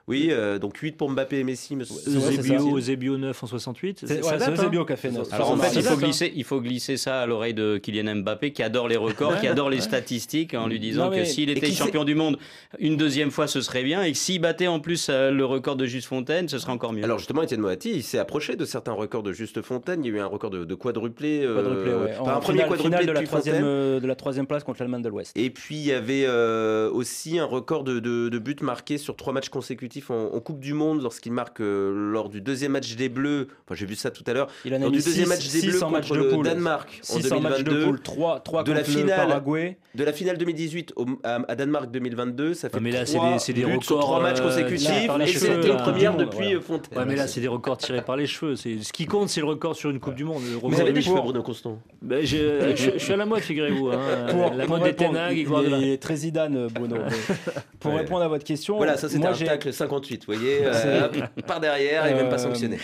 [0.09, 1.75] Oui, euh, donc 8 pour Mbappé et Messi.
[1.75, 4.05] me- Eusebio, Eusebio 9 en 68.
[4.07, 5.27] C'est ouais, Eusebio hein qui a fait neuf.
[5.33, 8.53] Alors en fait, il faut, glisser, il faut glisser ça à l'oreille de Kylian Mbappé
[8.53, 11.51] qui adore les records, qui adore les statistiques en lui disant Non, mais- que s'il
[11.51, 12.39] était champion du monde
[12.79, 15.75] une deuxième fois, ce serait bien et que s'il battait en plus euh, le record
[15.75, 17.03] de Juste Fontaine, ce serait encore mieux.
[17.03, 20.05] Alors justement, Étienne Moati, il s'est approché de certains records de Juste Fontaine.
[20.05, 21.41] Il y a eu un record de, de quadruplé.
[21.43, 22.15] euh, Quadruplé, ouais.
[22.21, 23.69] enfin, En un premier quadruplé finale de la depuis troisième, Fontaine.
[23.69, 25.33] euh, de la troisième place contre l'Allemagne de l'Ouest.
[25.35, 29.17] Et puis il y avait euh, aussi un record de, de- de buts marqués sur
[29.17, 32.95] trois matchs consécutifs en, en Coupe du Monde lorsqu'il marque euh, lors du deuxième match
[32.97, 33.49] des Bleus.
[33.65, 34.49] Enfin, j'ai vu ça tout à l'heure.
[34.65, 36.31] Il en a Lors mis du deuxième match des Bleus 600 matchs contre de le
[36.31, 36.45] poule.
[36.45, 37.85] Danemark en 600 matchs de 2022.
[37.87, 39.17] poule, 3, 3 De la finale.
[39.29, 39.79] Paraguay.
[39.95, 43.33] De la finale 2018 au- à, à Danemark 2022, ça fait mais là, c'est trois
[43.33, 45.07] des- c'est des buts sur records, trois matchs euh, consécutifs.
[45.09, 46.61] là, et c'était une première du Monde, depuis voilà.
[46.61, 46.99] Fontaine.
[46.99, 48.57] Ouais, mais là, c'est des records tirés par les cheveux.
[48.57, 50.43] C'est ce qui compte, c'est le record sur une Coupe du Monde.
[50.63, 51.21] Vous avez de des cheveux.
[51.21, 53.89] Bruno Constant Ben, je, suis à la mode, figurez-vous.
[53.89, 53.99] Hein.
[54.31, 55.47] Pour, la mode des et
[55.81, 56.97] il, est très Zidane, Bruno.
[57.81, 61.09] pour répondre à votre question, Voilà, ça c'était un tacle 58, vous voyez, euh,
[61.47, 62.79] par derrière et même pas Euh, sanctionné.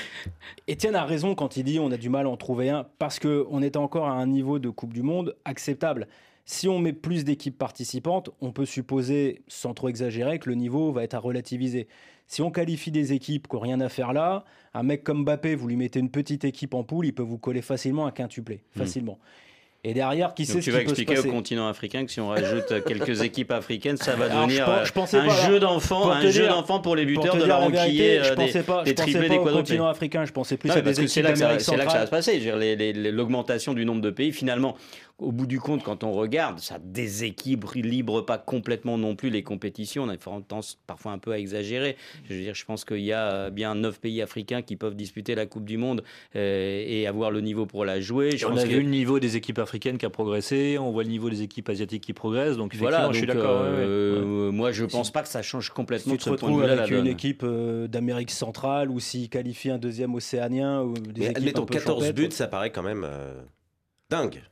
[0.66, 3.18] Étienne a raison quand il dit on a du mal à en trouver un parce
[3.18, 6.08] qu'on est encore à un niveau de Coupe du Monde acceptable.
[6.44, 10.90] Si on met plus d'équipes participantes, on peut supposer, sans trop exagérer, que le niveau
[10.90, 11.86] va être à relativiser.
[12.26, 14.44] Si on qualifie des équipes qui n'ont rien à faire là,
[14.74, 17.38] un mec comme Mbappé, vous lui mettez une petite équipe en poule, il peut vous
[17.38, 18.64] coller facilement un quintuplé.
[18.76, 19.18] Facilement.
[19.84, 21.66] Et derrière, qui sait Donc ce tu qui vas peut se expliquer au passer continent
[21.66, 24.92] africain que si on rajoute euh, quelques équipes africaines, ça va Alors, devenir euh, je
[25.16, 28.20] un pas, jeu pour un jeu d'enfants pour les Pour buteurs te de leur enquiller
[28.22, 29.62] je euh, des, pensais pas, des triplés, des au quadruplés.
[29.76, 31.98] continent africain, je pensais plus Non, à des c'est équipes là, c'est là que ça
[31.98, 32.38] va se passer.
[33.10, 34.76] L'augmentation du nombre de pays, finalement,
[35.22, 40.04] au bout du compte, quand on regarde, ça déséquilibre pas complètement non plus les compétitions.
[40.04, 41.96] On a tendance parfois un peu à exagérer.
[42.28, 44.94] Je veux dire, je pense qu'il y a euh, bien neuf pays africains qui peuvent
[44.94, 46.02] disputer la Coupe du Monde
[46.36, 48.36] euh, et avoir le niveau pour la jouer.
[48.36, 50.90] Je on pense a que- vu le niveau des équipes africaines qui a progressé, on
[50.90, 53.62] voit le niveau des équipes asiatiques qui progressent, donc effectivement, Voilà, je suis d'accord.
[53.62, 53.76] ouais, ouais.
[53.86, 56.90] euh, Moi, je pense pas que ça change Si complètement tu de te retrouves avec
[56.90, 61.58] une équipe euh, d'Amérique centrale ou s'il qualifie un deuxième océanien ou des Mais équipes
[61.58, 63.40] un peu 14 champêtres, buts, ça paraît quand même euh,
[64.10, 64.42] dingue.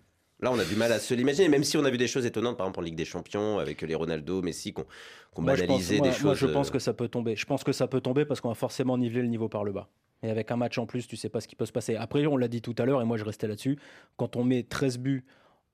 [0.42, 2.24] Là, on a du mal à se l'imaginer, même si on a vu des choses
[2.26, 5.42] étonnantes, par exemple en Ligue des Champions, avec les Ronaldo, Messi, qui ont, qui ont
[5.42, 6.38] Moi, je pense, banalisé moi- des moi, choses.
[6.38, 7.36] je pense euh, que ça peut tomber.
[7.36, 9.72] Je pense que ça peut tomber parce qu'on va forcément niveler le niveau par le
[9.72, 9.88] bas.
[10.22, 11.96] Et avec un match en plus, tu sais pas ce qui peut se passer.
[11.96, 13.78] Après, on l'a dit tout à l'heure, et moi je restais là-dessus.
[14.16, 15.24] Quand on met 13 buts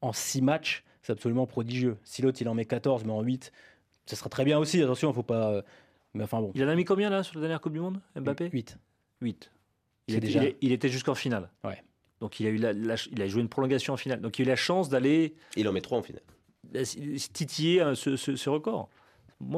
[0.01, 1.97] en 6 matchs, c'est absolument prodigieux.
[2.05, 3.53] Si l'autre il en met 14, mais en 8,
[4.07, 4.83] ça sera très bien aussi.
[4.83, 5.51] Attention, il faut pas.
[5.53, 5.63] euh,
[6.15, 6.51] Mais enfin bon.
[6.55, 8.49] Il en a mis combien là sur la dernière Coupe du Monde, Mbappé?
[8.53, 8.79] 8.
[9.21, 9.51] 8.
[10.09, 11.51] Il, était, déjà- il était jusqu'en finale.
[11.65, 11.83] Ouais.
[12.21, 14.21] Donc il a, eu la, la- il a joué une prolongation en finale.
[14.21, 16.23] Donc il a eu la chance d'aller Il en met 3 en finale.
[16.75, 16.83] euh,
[17.33, 18.89] titiller euh, ce, ce- ce record.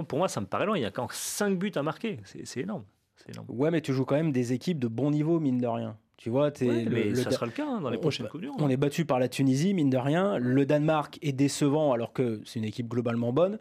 [0.09, 0.77] Pour moi, ça me paraît loin.
[0.77, 2.19] Il y a quand 5 buts à marquer.
[2.25, 2.85] C'est énorme.
[3.17, 3.47] C'est énorme.
[3.49, 5.97] Ouais, mais tu joues quand même des équipes de bon niveau, mine de rien.
[6.17, 8.01] Tu vois, t'es Ouais, le- mais le ça sera le cas hein, dans les on-
[8.01, 8.57] prochaines Coupes du Monde.
[8.61, 10.37] On est battu par la Tunisie, mine de rien.
[10.39, 13.61] Le Danemark est décevant alors que c'est une équipe globalement bonne.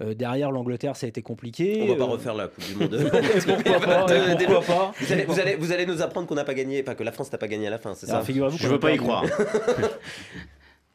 [0.00, 1.78] Euh, derrière l'Angleterre, ça a été compliqué.
[1.82, 2.96] On va pas Euh, refaire la Coupe du Monde.
[3.46, 6.34] pourquoi pas, De- et pourquoi pas Vous allez, vous, allez, vous allez nous apprendre qu'on
[6.34, 8.14] n'a pas gagné, enfin que la France n'a pas gagné à la fin, c'est ça?
[8.14, 9.24] Alors, figurez-vous Je veux pas y croire.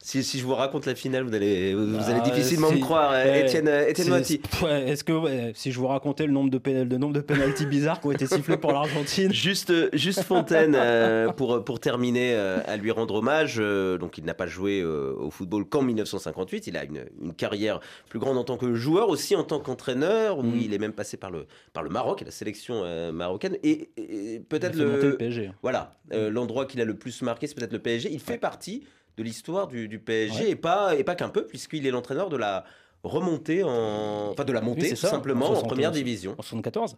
[0.01, 3.11] si, si je vous raconte la finale, vous allez, vous Ah, allez difficilement me croire,
[3.11, 4.41] euh, Ouais, Étienne, euh, Étienne C'est- Moati.
[4.63, 7.19] ouais, Est-ce que ouais, si je vous racontais le nombre de, pénal, de nombre de
[7.19, 11.81] pénalties bizarres qui ont été sifflés pour l'Argentine Juste, euh, juste Fontaine, euh, pour, pour
[11.81, 13.57] terminer, euh, à lui rendre hommage.
[13.59, 16.67] euh, donc, il n'a pas joué euh, au football qu'en 1958.
[16.67, 20.37] Il a une, une carrière plus grande en tant que joueur, aussi en tant qu'entraîneur,
[20.39, 20.59] où Mm.
[20.61, 23.57] il est même passé par le, par le Maroc, et la sélection euh, marocaine.
[23.63, 25.51] Et, et peut-être le, le PSG.
[25.61, 28.09] voilà, euh, l'endroit qu'il a le plus marqué, c'est peut-être le PSG.
[28.13, 28.85] Il fait partie
[29.19, 30.49] de l'histoire du, du PSG, Ouais.
[30.51, 32.63] et pas, et pas qu'un peu, puisqu'il est l'entraîneur de la
[33.03, 36.35] remontée en, enfin de la montée c'est tout ça, simplement en en 60, première division.
[36.37, 36.97] En 74.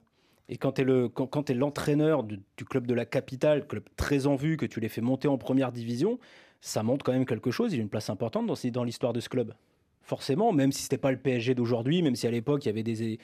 [0.50, 3.68] Et quand tu es le quand, quand t'es l'entraîneur du, du club de la capitale,
[3.68, 6.20] club très en vue, que tu les fais monter en première division,
[6.60, 7.74] ça montre quand même quelque chose.
[7.74, 9.54] Il a une place importante dans, dans l'histoire de ce club.
[10.04, 12.84] Forcément, même si c'était pas le PSG d'aujourd'hui, même si à l'époque il y avait
[12.84, 13.20] des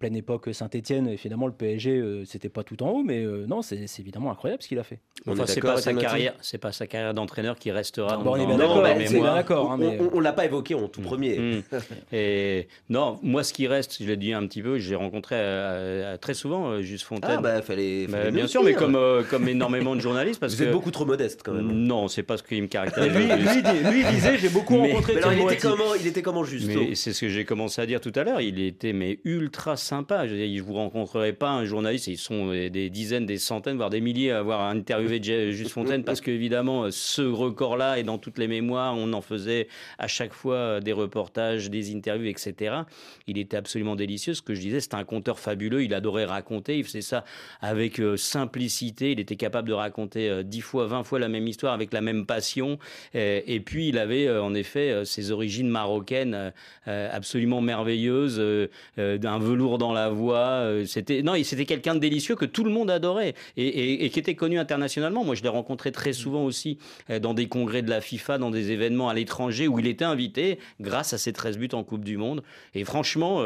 [0.00, 3.62] pleine époque Saint-Etienne, évidemment le PSG euh, c'était pas tout en haut, mais euh, non
[3.62, 4.98] c'est évidemment incroyable ce qu'il a fait.
[5.26, 8.32] Enfin, est c'est pas sa carrière, c'est pas sa carrière d'entraîneur qui restera Bon, dans,
[8.32, 11.02] on est bien d'accord, la on hein, mais, on, on l'a pas évoqué en tout
[11.02, 11.38] premier.
[11.38, 11.62] Mm.
[12.12, 16.14] Et non, moi, ce qui reste, je l'ai dit un petit peu, j'ai rencontré euh,
[16.14, 17.36] euh, très souvent euh, Juste Fontaine.
[17.38, 20.60] Ah bah fallait, Bah, bien sûr, mais comme, euh, comme énormément de journalistes, parce vous
[20.60, 21.70] que êtes beaucoup trop modeste quand même.
[21.70, 23.12] non, c'est pas ce qui me caractérise.
[23.12, 26.42] lui, lui, disait j'ai beaucoup Mais- rencontré Mais alors, il était comment Il était comment
[26.42, 28.40] Mais c'est ce que j'ai commencé à dire tout à l'heure.
[28.40, 30.26] Il était mais ultra sympa.
[30.28, 32.06] Je veux vous rencontrerez pas un journaliste.
[32.06, 35.72] Ils sont euh, des dizaines, des centaines, voire des milliers à avoir interviewé J- Juste
[35.72, 38.94] Fontaine parce qu'évidemment, ce record-là est dans toutes les mémoires.
[38.96, 39.66] On en faisait
[39.98, 42.82] à chaque fois euh, des reportages, des interviews, etc.
[43.26, 44.34] Il était absolument délicieux.
[44.34, 45.82] Ce que je disais, c'était un conteur fabuleux.
[45.82, 46.78] Il adorait raconter.
[46.78, 47.24] Il faisait ça
[47.60, 49.10] avec euh, simplicité.
[49.12, 52.00] Il était capable de raconter euh, dix fois, vingt fois la même histoire avec la
[52.00, 52.78] même passion.
[53.16, 56.50] Euh, Et puis, il avait euh, en effet euh, ses origines marocaines euh,
[56.86, 60.64] euh, absolument merveilleuses, euh, euh, d'un velours dans la voix.
[60.86, 64.36] C'était non, c'était quelqu'un de délicieux que tout le monde adorait et, et, qui était
[64.36, 65.24] connu internationalement.
[65.24, 66.78] Moi, je l'ai rencontré très souvent aussi
[67.20, 70.58] dans des congrès de la FIFA, dans des événements à l'étranger où il était invité
[70.80, 72.42] grâce à ses 13 buts en Coupe du Monde.
[72.74, 73.42] Et franchement,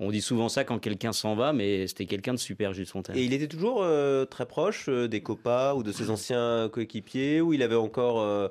[0.00, 3.16] on dit souvent ça quand quelqu'un s'en va, mais c'était quelqu'un de super, Juste Fontaine.
[3.16, 3.86] Et il était toujours
[4.30, 8.50] très proche des copas ou de ses anciens coéquipiers, où il avait encore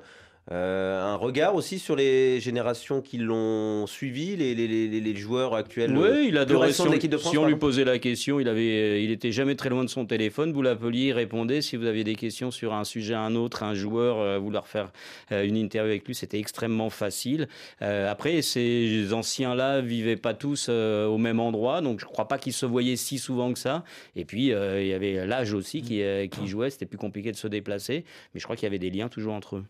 [0.52, 5.96] euh, un regard aussi sur les générations qui l'ont suivi, les, les, les, joueurs actuels.
[5.96, 7.32] Oui, il adorait si, l'équipe de France.
[7.32, 10.04] Si on lui posait la question, il avait, il était jamais très loin de son
[10.04, 10.52] téléphone.
[10.52, 11.62] Vous l'appeliez, il répondait.
[11.62, 14.92] Si vous aviez des questions sur un sujet, un autre, un joueur, euh, vouloir faire
[15.32, 17.48] euh, une interview avec lui, c'était extrêmement facile.
[17.80, 22.66] après, ces anciens-là vivaient pas tous au même endroit, donc je crois pas qu'ils se
[22.66, 23.84] voyaient si souvent que ça.
[24.14, 26.70] Et puis il y avait l'âge aussi qui, qui jouait.
[26.70, 28.04] C'était plus compliqué de se déplacer,
[28.34, 29.64] mais je crois qu'il y avait des liens toujours entre eux.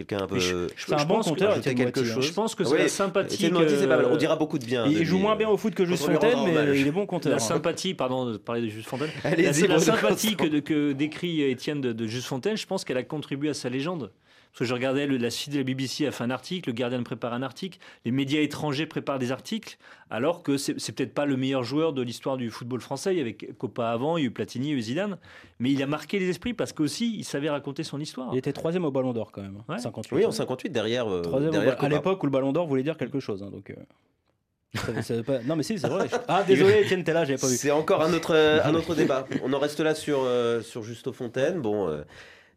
[0.00, 0.38] Quelqu'un un peu.
[0.38, 2.26] Je, je, un bon compteur, quelque chose.
[2.26, 3.50] Je pense que c'est la sympathie.
[3.52, 4.86] On dira beaucoup de bien.
[4.86, 7.32] Il joue moins bien au foot que Juste Fontaine, mais il est bon compteur.
[7.32, 9.10] La sympathie, pardon de parler de Juste Fontaine.
[9.24, 13.68] La sympathie que décrit Étienne de Juste Fontaine, je pense qu'elle a contribué à sa
[13.68, 14.10] légende.
[14.52, 17.02] Parce que je regardais la suite de la BBC a fait un article, le Guardian
[17.04, 19.78] prépare un article, les médias étrangers préparent des articles,
[20.10, 23.14] alors que c'est, peut-être pas le meilleur joueur de l'histoire du football français.
[23.14, 25.18] Il y avait Copa avant, il y a eu Platini, il y a eu Zidane,
[25.60, 28.30] mais il a marqué les esprits parce qu'aussi il savait raconter son histoire.
[28.32, 29.62] Il était troisième au Ballon d'Or quand même.
[29.78, 30.16] 58.
[30.16, 31.08] Oui, en 58 derrière.
[31.08, 31.22] Euh,
[31.78, 33.42] à l'époque où le Ballon d'Or voulait dire quelque chose.
[33.42, 33.70] Hein, donc.
[33.70, 33.76] Euh,
[35.46, 36.08] non mais si c'est vrai.
[36.28, 37.56] Ah désolé Etienne t'es là j'avais pas vu.
[37.56, 39.26] C'est encore un autre un autre débat.
[39.42, 41.60] On en reste là sur euh, sur Justo Fontaine.
[41.60, 41.88] Bon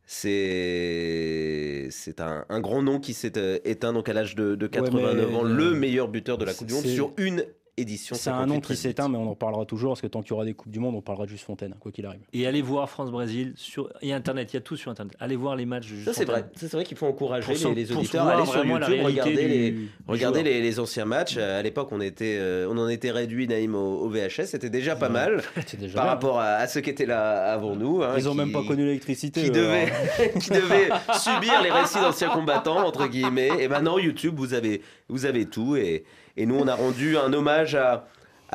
[0.05, 4.67] c'est c'est un, un, grand nom qui s'est euh, éteint donc à l'âge de, de
[4.67, 7.45] 89 ans, le meilleur buteur de la Coupe du Monde sur une
[7.77, 8.15] édition.
[8.15, 10.33] C'est un nom qui s'éteint, mais on en parlera toujours parce que tant qu'il y
[10.33, 12.21] aura des Coupes du Monde, on parlera de Juste Fontaine, quoi qu'il arrive.
[12.31, 13.89] Et allez voir France-Brésil, sur...
[14.01, 15.15] a Internet, il y a tout sur Internet.
[15.19, 16.45] Allez voir les matchs de Juste Ça, c'est vrai.
[16.55, 19.75] C'est vrai qu'il faut encourager les, les, auditeurs à aller sur YouTube, regarder, les,
[20.07, 21.37] regarder les, les, anciens matchs.
[21.37, 24.45] À l'époque, on, était, euh, on en était réduit, Naïm, au, VHS.
[24.45, 25.41] C'était déjà pas mal
[25.79, 28.03] déjà par rapport à, ceux qui étaient là avant nous.
[28.03, 29.43] Hein, Ils n'ont même pas connu l'électricité.
[29.43, 29.91] Qui devaient
[30.39, 33.51] qui devait subir les récits d'anciens combattants, entre guillemets.
[33.59, 35.75] Et maintenant, YouTube, vous avez, vous avez tout.
[35.75, 36.03] Et,
[36.35, 38.03] et nous, on a rendu un hommage à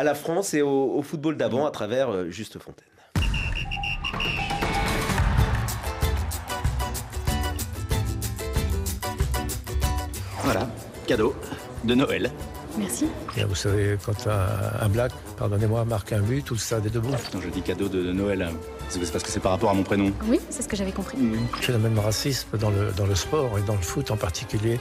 [0.05, 2.87] la France et au, football d'avant à travers euh, Juste Fontaine.
[10.43, 10.69] Voilà,
[11.07, 11.35] cadeau
[11.85, 12.33] de Noël.
[12.79, 13.07] Merci.
[13.49, 17.11] vous savez, quand un, black, pardonnez-moi, marque un but, tout le stade est debout.
[17.33, 18.49] Quand je dis cadeau de, Noël,
[18.89, 20.13] c'est parce que c'est par rapport à mon prénom.
[20.27, 21.19] Oui, c'est ce que j'avais compris.
[21.69, 24.79] Le même racisme dans le, dans le sport et dans le foot en particulier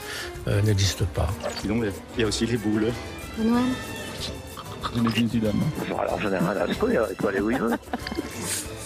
[0.48, 1.28] euh, n'existe pas.
[1.62, 1.82] Sinon,
[2.16, 2.92] il y a aussi les boules.
[3.40, 3.64] Noël
[6.00, 7.72] alors j'en ai rien à secouer, il peut aller où il veut.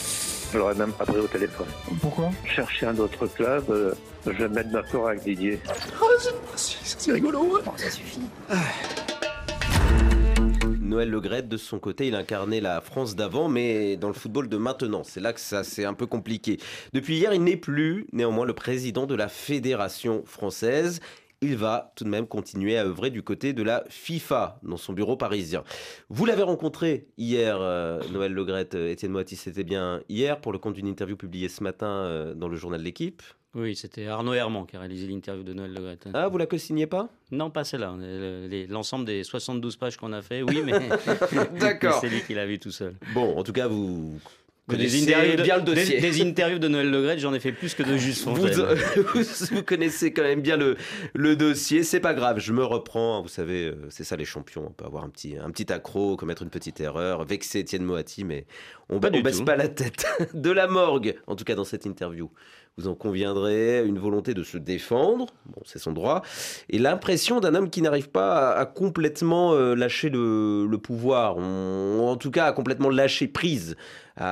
[0.52, 1.68] Je l'aurais même pas pris au téléphone.
[2.02, 2.30] Pourquoi?
[2.46, 3.94] Chercher un autre club, euh,
[4.26, 5.60] je vais mettre d'accord avec Didier.
[6.02, 6.08] Oh,
[6.56, 7.62] c'est rigolo, ouais.
[7.78, 8.20] ça suffit.
[10.82, 14.58] Noël Legrette, de son côté, il incarnait la France d'avant, mais dans le football de
[14.58, 15.04] maintenant.
[15.06, 16.60] C'est là que ça c'est un peu compliqué.
[16.92, 21.00] Depuis hier, il n'est plus néanmoins le président de la Fédération française
[21.42, 24.94] il va tout de même continuer à œuvrer du côté de la FIFA dans son
[24.94, 25.64] bureau parisien.
[26.10, 30.60] Vous l'avez rencontré hier, euh, Noël Legrette, euh, Étienne Moiti, c'était bien hier pour le
[30.60, 33.24] compte d'une interview publiée ce matin euh, dans le journal de l'équipe.
[33.56, 36.08] Oui, c'était Arnaud Herman qui a réalisé l'interview de Noël Legrette.
[36.14, 37.10] Ah, vous la co-signez pas?
[37.32, 37.96] Non, pas celle-là.
[38.70, 40.74] L'ensemble des 72 pages qu'on a fait, oui, mais
[41.60, 42.00] D'accord.
[42.00, 42.96] c'est lui qui l'a vu tout seul.
[43.14, 44.22] Bon, en tout cas, vous
[44.68, 46.00] des interviews, de, bien le dossier.
[46.00, 48.52] Des, interviews de Noël Legrette, j'en ai fait plus que de Juste Fontaine.
[49.14, 50.78] Vous, vous, connaissez quand même bien le,
[51.14, 53.22] le dossier, c'est pas grave, je me reprends.
[53.22, 54.68] Vous savez, euh, c'est ça les champions.
[54.68, 58.24] On peut avoir un petit, un petit accro, commettre une petite erreur, vexer Étienne Moati,
[58.24, 58.46] mais
[58.90, 60.06] on, ne baisse pas la tête.
[60.34, 62.30] De la morgue, en tout cas dans cette interview
[62.78, 65.28] vous en conviendrez, une volonté de se défendre,
[65.66, 66.22] c'est son droit,
[66.70, 72.16] et l'impression d'un homme qui n'arrive pas à, complètement euh, lâcher le, pouvoir, ou en
[72.16, 73.76] tout cas à complètement lâcher prise.
[74.18, 74.26] Il y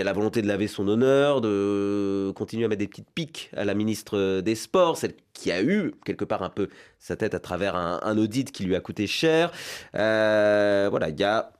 [0.00, 3.64] a la volonté de laver son honneur, de continuer à mettre des petites piques à
[3.64, 7.40] la ministre des Sports, celle qui a eu quelque part un peu sa tête à
[7.40, 9.52] travers un, audit qui lui a coûté cher.
[9.94, 11.52] Euh, voilà, il y a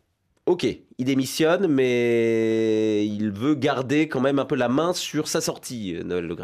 [0.46, 0.64] ok,
[0.98, 5.98] il démissionne, mais il veut garder quand même un peu la main sur sa sortie,
[6.04, 6.36] Noël Le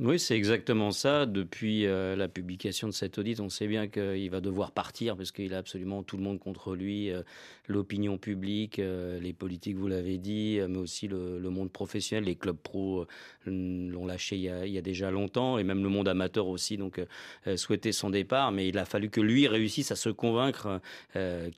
[0.00, 1.24] Oui, c'est exactement ça.
[1.24, 5.30] Depuis euh, la publication de cet audit, on sait bien qu'il va devoir partir parce
[5.30, 7.12] qu'il a absolument tout le monde contre lui.
[7.12, 7.22] Euh,
[7.68, 12.56] l'opinion publique, euh, les politiques, vous l'avez dit, mais aussi le, monde professionnel, les clubs
[12.56, 13.06] pro
[13.46, 17.00] l'ont lâché il y, a, déjà longtemps, et même le monde amateur aussi, donc
[17.56, 20.80] souhaitait son départ, mais il a fallu que lui réussisse à se convaincre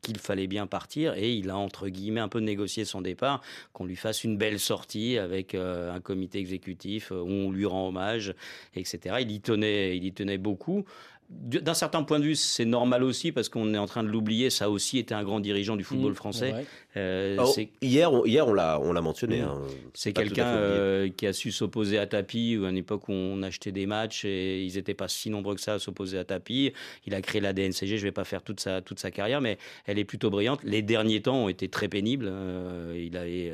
[0.03, 3.41] qu'il fallait bien partir, et il a entre guillemets un peu négocié son départ,
[3.73, 8.26] qu'on lui fasse une belle sortie avec un comité exécutif où on lui rend hommage,
[8.75, 9.21] etc.
[9.21, 10.85] Il y tenait, il y tenait beaucoup.
[11.29, 14.49] D'un certain point de vue, c'est normal aussi parce qu'on est en train de l'oublier.
[14.51, 16.53] Ça a aussi été un grand dirigeant du football Mmh, français.
[16.53, 16.65] ouais.
[16.97, 19.41] Euh, Alors, c'est- hier, on, hier, on l'a, on l'a mentionné.
[19.41, 19.45] Mmh.
[19.45, 19.63] hein.
[19.93, 23.43] c'est quelqu'un euh, qui a su s'opposer à tapis, ou à une époque où on
[23.43, 26.73] achetait des matchs et ils n'étaient pas si nombreux que ça à s'opposer à tapis.
[27.07, 29.41] Il a créé la DNCG, je ne vais pas faire toute sa, toute sa carrière,
[29.41, 30.61] mais elle est plutôt brillante.
[30.63, 32.27] Les derniers temps ont été très pénibles.
[32.29, 33.53] Euh, il avait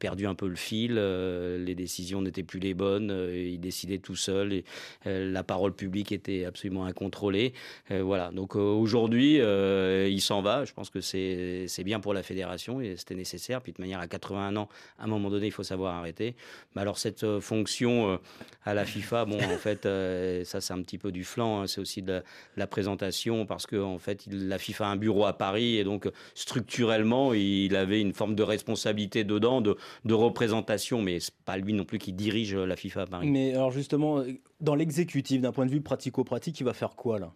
[0.00, 3.98] perdu un peu le fil, euh, les décisions n'étaient plus les bonnes, euh, il décidait
[3.98, 4.64] tout seul, et,
[5.06, 7.52] euh, la parole publique était absolument incontrôlée.
[7.90, 10.64] Euh, voilà, donc euh, aujourd'hui, euh, il s'en va.
[10.64, 13.60] Je pense que c'est bien pour la fédération et c'était nécessaire.
[13.60, 14.68] Puis de manière à 81 ans,
[14.98, 16.34] à un moment donné, il faut savoir arrêter.
[16.74, 18.18] Mais alors cette fonction
[18.64, 19.82] à la FIFA, bon, en fait,
[20.44, 21.62] ça c'est un petit peu du flanc.
[21.62, 21.66] hein.
[21.66, 22.22] C'est aussi de
[22.56, 26.08] la, présentation parce que en fait, la FIFA a un bureau à Paris et donc
[26.34, 29.76] structurellement, il avait une forme de responsabilité dedans, de,
[30.12, 31.02] représentation.
[31.02, 33.30] Mais c'est pas lui non plus qui dirige la FIFA à Paris.
[33.30, 34.22] Mais alors justement,
[34.62, 37.32] dans l'exécutif, d'un point de vue pratico-pratique, il va faire quoi là?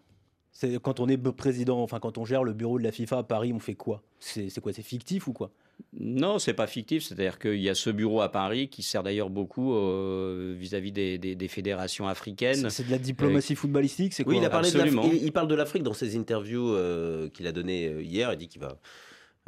[0.53, 3.23] C'est quand on est président, enfin quand on gère le bureau de la FIFA à
[3.25, 4.03] Paris, on fait quoi?
[4.19, 5.51] C'est quoi C'est fictif ou quoi?
[5.93, 7.03] Non, c'est pas fictif.
[7.05, 11.19] C'est-à-dire qu'il y a ce bureau à Paris qui sert d'ailleurs beaucoup euh, vis-à-vis des,
[11.19, 12.71] des- des fédérations africaines.
[12.71, 14.79] C'est de la diplomatie footballistique C'est quoi Oui, il, a parlé de
[15.13, 18.33] il, il parle de l'Afrique dans ses interviews euh, qu'il a données euh, hier.
[18.33, 18.79] Il dit qu'il va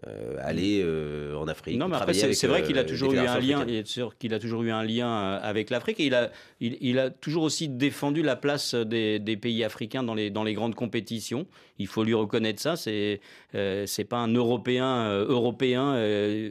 [0.06, 1.76] euh, aller euh, en Afrique.
[1.76, 3.32] Non, mais après, c'est vrai euh, qu'il a toujours eu un lien.
[3.32, 3.64] africaines.
[3.68, 6.30] Il est sûr qu'il a toujours eu un lien avec l'Afrique et il a,
[6.60, 10.44] il, il a toujours aussi défendu la place des, des pays africains dans les, dans
[10.44, 11.48] les grandes compétitions.
[11.80, 12.76] Il faut lui reconnaître ça.
[12.76, 13.20] C'est
[13.56, 15.96] euh, c'est pas un Européen européen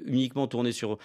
[0.05, 0.97] uniquement tourné sur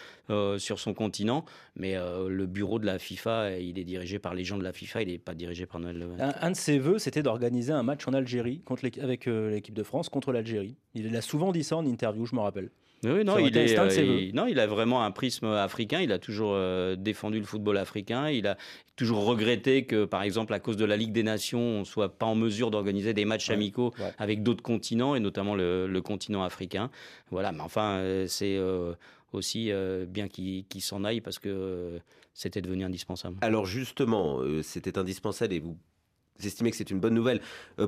[0.58, 1.44] sur son continent,
[1.76, 4.72] mais euh, le bureau de la FIFA, il est dirigé par les gens de la
[4.72, 5.02] FIFA.
[5.02, 6.22] Il n'est pas dirigé par Noël Le Gret.
[6.22, 9.74] un, un de ses vœux, c'était d'organiser un match en Algérie contre avec euh, l'équipe
[9.74, 10.76] de France contre l'Algérie.
[10.94, 12.70] Il a souvent dit ça en interview, je me rappelle.
[13.04, 13.88] Oui, non, il est, euh,
[14.28, 16.00] il- non, il a vraiment un prisme africain.
[16.02, 18.28] Il a toujours euh, défendu le football africain.
[18.30, 18.56] Il a
[18.94, 22.26] toujours regretté que, par exemple, à cause de la Ligue des Nations, on soit pas
[22.26, 24.12] en mesure d'organiser des matchs Ouais, amicaux ouais.
[24.18, 26.90] avec d'autres continents et notamment le, le continent africain.
[27.32, 28.92] Voilà, mais enfin, c'est euh,
[29.32, 31.98] aussi euh, bien qu'il s'en aille parce que euh,
[32.34, 33.36] c'était devenu indispensable.
[33.40, 35.76] Alors justement, euh, c'était indispensable et vous
[36.44, 37.40] estimez que c'est une bonne nouvelle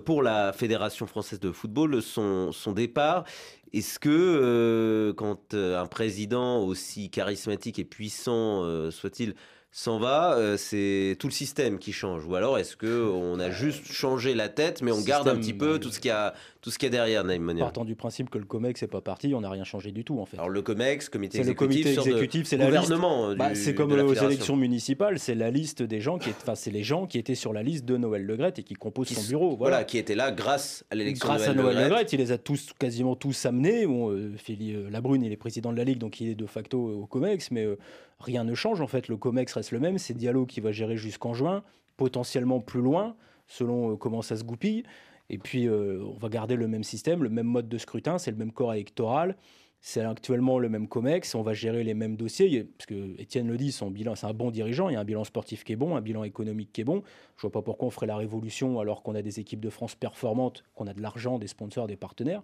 [0.04, 3.24] pour la Fédération française de football, son, départ.
[3.72, 9.35] Est-ce que quand un président aussi charismatique et puissant soit-il
[9.76, 13.50] s'en va, euh, c'est tout le système qui change Ou alors est-ce que on a
[13.50, 16.12] juste changé la tête, mais on garde un petit peu euh, tout ce qu'il y
[16.12, 17.64] a, tout ce qu'il y a derrière, Naïm Monia?
[17.64, 20.20] Partant du principe que le COMEX n'est pas parti, on n'a rien changé du tout
[20.20, 20.37] en fait.
[20.37, 22.82] Alors le COMEX, comité C'est le exécutif, comité exécutif, c'est la liste.
[22.82, 26.54] gouvernement euh, Bah, c'est comme aux élections municipales, c'est la liste des gens qui, enfin
[26.54, 29.08] c'est les gens qui étaient sur la liste de Noël Le Graët et qui composent
[29.08, 29.56] Qui son bureau.
[29.56, 29.84] Voilà, Voilà.
[29.84, 31.88] qui était là grâce à l'élection Grâce de à Noël Noël Le Le.
[31.90, 33.87] Graët, il les a tous quasiment tous amenés.
[33.88, 36.46] Bon, euh, Philippe euh, Labrune, il est président de la Ligue, donc il est de
[36.46, 37.76] facto au COMEX, mais euh,
[38.18, 39.09] rien ne change en fait.
[39.09, 39.98] Le COMEX reste le même.
[39.98, 41.62] C'est Diallo qui va gérer jusqu'en juin,
[41.96, 44.85] potentiellement plus loin, selon euh, comment ça se goupille.
[45.31, 48.31] Et puis, euh, on va garder le même système, le même mode de scrutin, c'est
[48.31, 49.37] le même corps électoral.
[49.81, 53.59] C'est actuellement le même COMEX, on va gérer les mêmes dossiers, parce que Étienne le
[53.59, 55.77] dit, son bilan, c'est un bon dirigeant, il y a un bilan sportif qui est
[55.77, 57.03] bon, un bilan économique qui est bon.
[57.37, 59.94] Je vois pas pourquoi on ferait la révolution alors qu'on a des équipes de France
[59.94, 62.42] performantes, qu'on a de l'argent, des sponsors, des partenaires,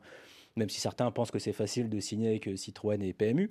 [0.56, 3.48] même si certains pensent que c'est facile de signer avec euh, Citroën et PMU.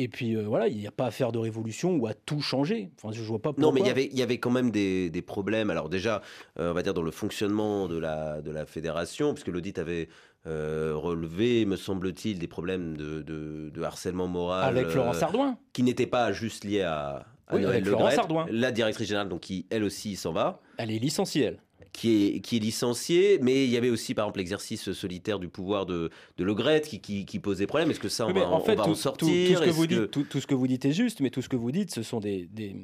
[0.00, 2.40] Et puis euh, voilà, il n'y a pas à faire de révolution ou à tout
[2.40, 2.88] changer.
[2.96, 3.62] Enfin, je vois pas pourquoi.
[3.64, 5.70] Non, mais il y avait, il y avait quand même des, des problèmes.
[5.70, 6.22] Alors déjà,
[6.60, 10.08] euh, on va dire dans le fonctionnement de la, de la fédération, puisque l'audit avait
[10.46, 14.68] euh, relevé, me semble-t-il, des problèmes de, de- de harcèlement moral.
[14.68, 15.58] Avec Florence Ardouin.
[15.72, 18.18] Qui n'étaient pas juste liés à, à Oui, avec Graët.
[18.20, 18.46] Ardouin.
[18.52, 20.60] La directrice générale, donc qui elle aussi s'en va.
[20.76, 21.58] Elle est licenciée, elle.
[21.92, 25.48] Qui est, qui est licenciée, mais il y avait aussi par exemple l'exercice solitaire du
[25.48, 27.90] pouvoir de, de Le Graët qui, qui, qui posait problème.
[27.90, 29.58] Est-ce que ça, on mais va, en on fait, va tout, en sortir tout ce
[29.64, 31.48] que Est-ce vous dites, tout, tout ce que vous dites est juste, mais tout ce
[31.48, 32.76] que vous dites, ce sont des, des,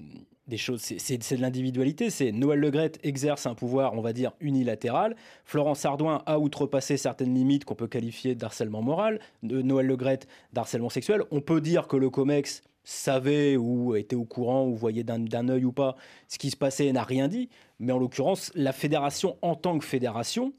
[0.48, 0.80] des choses.
[0.80, 2.08] c'est- de l'individualité.
[2.10, 5.16] C'est Noël Le Graët exerce un pouvoir, on va dire unilatéral.
[5.44, 9.20] Florence Ardouin a outrepassé certaines limites qu'on peut qualifier d'harcèlement moral.
[9.42, 11.22] De Noël Le Graët d'harcèlement sexuel.
[11.30, 15.64] On peut dire que le Comex savait ou était au courant ou voyait d'un œil
[15.64, 15.96] ou pas
[16.28, 17.48] ce qui se passait et n'a rien dit.
[17.80, 20.52] Mais en l'occurrence, la fédération en tant que fédération.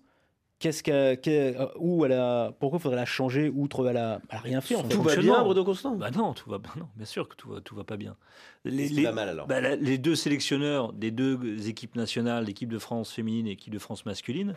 [0.57, 4.37] Qu'est-ce qu'elle, qu'elle- euh, où elle a, pourquoi faudrait la changer outre elle a, elle
[4.37, 4.87] a rien fait en fait?
[4.95, 5.43] Tout va bien.
[5.43, 5.95] Bruno Constant?
[5.95, 6.71] Bah non, tout va bien.
[6.77, 8.15] Non, bien sûr que tout va, tout va pas bien.
[8.63, 9.47] Les, les- va mal alors?
[9.47, 13.73] bah, la- les deux sélectionneurs des deux équipes nationales, l'équipe de France féminine et l'équipe
[13.73, 14.55] de France masculine,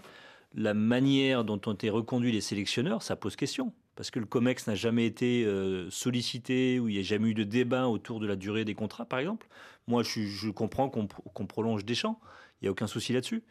[0.55, 3.73] la manière dont ont été reconduits les sélectionneurs, ça pose question.
[3.99, 7.35] Parce que le COMEX n'a jamais été euh, sollicité, ou il n'y a jamais eu
[7.35, 9.49] de débat autour de la durée des contrats, par exemple.
[9.89, 12.21] Moi, je, je comprends qu'on prolonge Deschamps.
[12.61, 13.43] Il n'y a aucun souci là-dessus.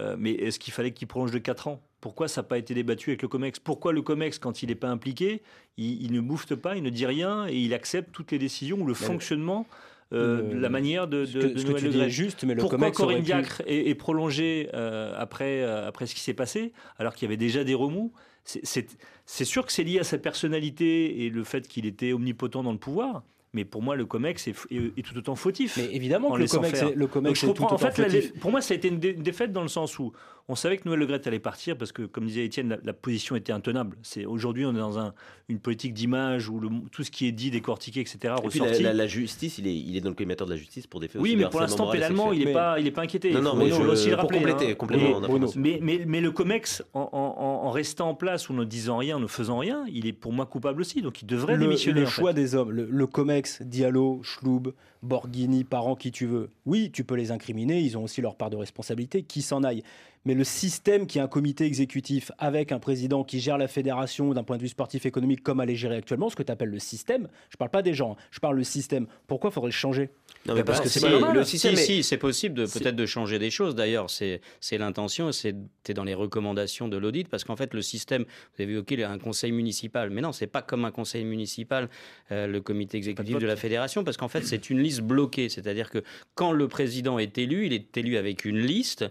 [0.00, 1.80] Euh, mais est-ce qu'il fallait qu'il prolonge de 4 ans?
[2.02, 3.60] Pourquoi ça n'a pas été débattu avec le COMEX?
[3.60, 5.40] Pourquoi le COMEX, quand il n'est pas impliqué,
[5.78, 8.82] il, il ne bouffe pas, il ne dit rien et il accepte toutes les décisions
[8.82, 9.66] ou le fonctionnement
[10.12, 12.96] euh, la manière de, ce de, que- de Noël Le juste, mais le Pourquoi Comex
[12.98, 17.22] Corinne pu- Diacre est, est prolongée euh, après, après ce qui s'est passé, alors qu'il
[17.26, 18.12] y avait déjà des remous?
[18.44, 22.72] C'est- sûr que c'est lié à sa personnalité et le fait qu'il était omnipotent dans
[22.72, 23.22] le pouvoir.
[23.54, 25.76] Mais pour moi, le COMEX est, f- est- est tout autant fautif.
[25.76, 27.66] Mais évidemment en que le Comex est- le Comex Donc je est comprends.
[27.68, 28.40] tout En fait, autant la- fautif.
[28.40, 30.12] pour moi, ça a été une, dé- une défaite dans le sens où
[30.48, 32.92] on savait que Noël Le Graët allait partir parce que, comme disait Étienne, la, la
[32.92, 33.96] position était intenable.
[34.02, 35.14] C'est aujourd'hui, on est dans un-
[35.48, 38.16] une politique d'image où le- tout ce qui est dit, décortiqué, etc.
[38.44, 38.82] Et puis la, ressorti.
[38.82, 41.08] la- la justice, il est, il est dans le collimateur de la justice pour des
[41.08, 43.30] faits Oui, aussi mais pour l'instant, pénalement, il n'est Mais- pas, il est pas inquiété.
[43.32, 44.38] Non, non, mais je- aussi le pour rappeler.
[44.40, 45.16] compléter, hein.
[45.16, 45.60] Et- d'information.
[45.60, 49.16] mais, mais, mais le COMEX, en, en- en restant en place ou ne disant rien,
[49.16, 51.00] en ne faisant rien, il est pour moi coupable aussi.
[51.00, 52.00] Donc il devrait le, démissionner.
[52.00, 52.20] le en fait.
[52.20, 54.72] choix des hommes, le, le Comex, Diallo, Schloub,
[55.04, 56.50] Borghini, Parent, qui tu veux.
[56.66, 59.82] Oui, tu peux les incriminer, ils ont aussi leur part de responsabilité, qui s'en aille.
[60.26, 64.32] Mais le système qui est un comité exécutif avec un président qui gère la fédération
[64.32, 66.70] d'un point de vue sportif économique comme elle est gérée actuellement, ce que tu appelles
[66.70, 69.06] le système, je parle pas des gens, hein, je parle le système.
[69.26, 70.08] Pourquoi faudrait le changer?
[70.46, 71.36] Non, mais parce que c'est normal.
[71.36, 73.74] Le Si, système si, c'est possible de peut-être de changer des choses.
[73.74, 75.54] D'ailleurs, c'est c'est l'intention, c'est
[75.86, 79.18] c'est dans les recommandations de l'audit, parce qu'en fait, le système, vous avez évoqué un
[79.18, 81.90] conseil municipal, mais non, c'est pas comme un conseil municipal,
[82.32, 85.90] euh, le comité exécutif de la fédération, parce qu'en fait, c'est une liste bloquée, c'est-à-dire
[85.90, 86.02] que
[86.34, 89.04] quand le président est élu, il est élu avec une liste.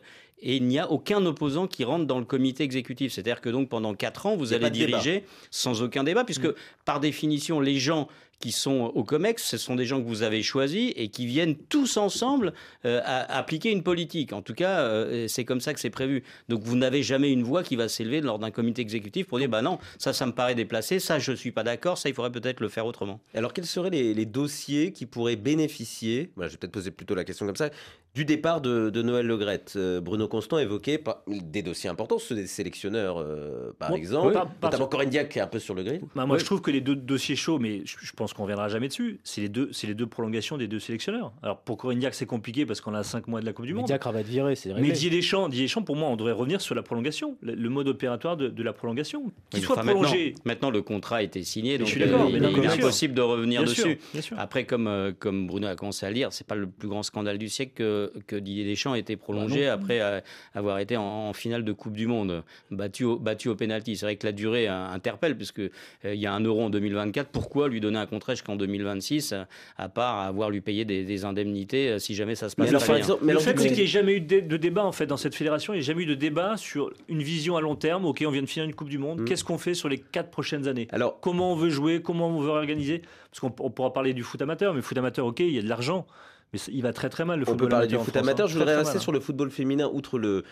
[0.46, 3.14] Et il n'y a aucun opposant qui rentre dans le comité exécutif.
[3.14, 4.88] C'est-à-dire que donc pendant quatre ans, vous allez débat.
[4.88, 6.50] diriger sans aucun débat, puisque
[6.84, 10.44] par définition, les gens qui sont au COMEX, ce sont des gens que vous avez
[10.44, 12.54] choisis et qui viennent tous ensemble
[12.86, 14.34] euh, à appliquer une politique.
[14.34, 16.24] En tout cas, euh, c'est comme ça que c'est prévu.
[16.50, 19.48] Donc vous n'avez jamais une voix qui va s'élever lors d'un comité exécutif pour dire
[19.48, 22.32] bah non, ça, ça me paraît déplacé, ça, je suis pas d'accord, ça, il faudrait
[22.32, 23.22] peut-être le faire autrement.
[23.34, 27.16] Alors, quels seraient les, les dossiers qui pourraient bénéficier, voilà, je vais peut-être poser plutôt
[27.16, 27.70] la question comme ça,
[28.14, 32.20] du départ de, de Noël Le Graët Euh, Bruno Constant évoquait pas- des dossiers importants,
[32.20, 35.48] ceux des sélectionneurs, euh, par Moi, exemple, par- par- notamment Corinne Diac qui est un
[35.48, 36.02] peu sur le grill.
[36.14, 36.40] Bah, moi, Oui.
[36.40, 39.20] je trouve que les deux dossiers chauds, mais je, je pense qu'on reviendra jamais dessus,
[39.26, 41.34] c'est les deux, c'est les deux prolongations des deux sélectionneurs.
[41.44, 43.74] Alors pour Corinne Diac, c'est compliqué parce qu'on a cinq mois de la Coupe du
[43.74, 43.86] Monde.
[43.88, 44.92] Diacre va être viré, c'est Mais réglé.
[44.94, 47.90] Didier Deschamps, Didier Deschamps, pour moi, on devrait revenir sur la prolongation, le, le mode
[47.90, 50.36] opératoire de, de la prolongation, qui Oui, soit enfin, prolongé.
[50.46, 52.64] Maintenant, le contrat a été signé, donc je suis d'accord, euh, mais il, non, il
[52.64, 54.00] est impossible de revenir Bien sûr, dessus.
[54.14, 54.40] bien sûr.
[54.40, 57.04] Après, comme, euh, comme Bruno a commencé à le dire, c'est pas le plus grand
[57.04, 60.20] scandale du siècle que, que Didier Deschamps ait été prolongé Bah après euh,
[60.54, 63.96] avoir été en, en finale de Coupe du Monde, battu au, battu au pénalty.
[63.96, 65.70] C'est vrai que la durée euh, interpelle, puisque euh,
[66.04, 67.30] il y a un euro en 2024.
[67.30, 69.44] Pourquoi lui donner un contrat jusqu'en 2026, euh,
[69.78, 72.70] à part avoir lui payer des, des indemnités euh, si jamais ça se passe Mais
[72.70, 74.42] alors, pas par bien mais le fait, c'est qu'il n'y ait jamais eu de, dé-
[74.42, 75.74] de débat en fait dans cette fédération.
[75.74, 78.06] Il n'y a jamais eu de débat sur une vision à long terme.
[78.06, 79.22] Ok, on vient de finir une Coupe du Monde.
[79.22, 79.26] Mm.
[79.26, 80.88] Qu'est-ce qu'on fait sur les quatre prochaines années?
[80.92, 82.02] Alors, Comment on veut jouer?
[82.02, 85.26] Comment on veut organiser Parce qu'on on pourra parler du foot amateur, mais foot amateur,
[85.26, 86.06] ok, il y a de l'argent,
[86.54, 88.46] mais il va très très mal le on peut football parler du foot amateur.
[88.46, 88.50] hein.
[88.50, 90.44] Je voudrais rester sur le football féminin, outre le,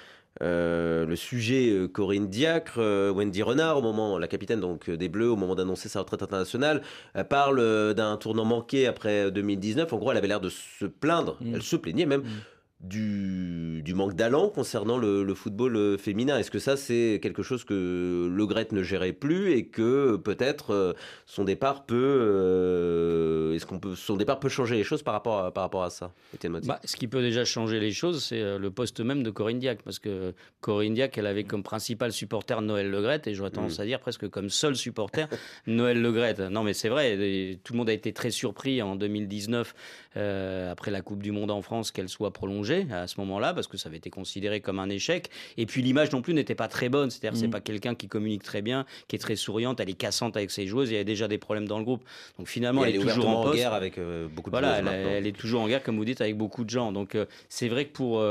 [0.41, 5.09] euh, le sujet euh, Corinne Diacre, euh, Wendy Renard, au moment, la capitaine donc des
[5.09, 6.81] Bleus, au moment d'annoncer sa retraite internationale,
[7.13, 9.91] elle parle d'un tournant manqué après euh, 2019.
[9.93, 11.55] En gros, elle avait l'air de se plaindre, Mm.
[11.55, 12.23] elle se plaignait même.
[12.83, 16.39] Du, du manque d'allant concernant le, le football euh, féminin.
[16.39, 20.73] Est-ce que ça, c'est quelque chose que Le Gret ne gérait plus et que peut-être
[20.73, 20.93] euh,
[21.27, 25.39] son départ peut, euh, est-ce qu'on peut, son départ peut changer les choses par rapport
[25.39, 26.11] à, par rapport à ça
[26.67, 29.81] Bah, ce qui peut déjà changer les choses, c'est le poste même de Corinne Diac.
[29.83, 33.81] Parce que Corinne Diac, elle avait comme principal supporter Noël Legrette, et j'aurais tendance Mm.
[33.81, 35.27] à dire presque comme seul supporter
[35.67, 36.39] Noël Legrette.
[36.39, 39.73] Non, mais c'est vrai, tout le monde a été très surpris en 2019,
[40.17, 43.67] euh, après la Coupe du Monde en France, qu'elle soit prolongée à ce moment-là, parce
[43.67, 45.29] que ça avait été considéré comme un échec.
[45.57, 47.09] Et puis l'image non plus n'était pas très bonne.
[47.09, 47.51] C'est-à-dire, c'est Mm.
[47.51, 50.67] pas quelqu'un qui communique très bien, qui est très souriante, elle est cassante avec ses
[50.67, 52.03] joueuses, il y avait déjà des problèmes dans le groupe.
[52.37, 53.55] Donc finalement, elle, est toujours en poste.
[53.55, 56.37] guerre avec euh, beaucoup de Voilà, elle, est toujours en guerre, comme vous dites, avec
[56.37, 56.91] beaucoup de gens.
[56.91, 58.21] Donc euh, c'est vrai que pour,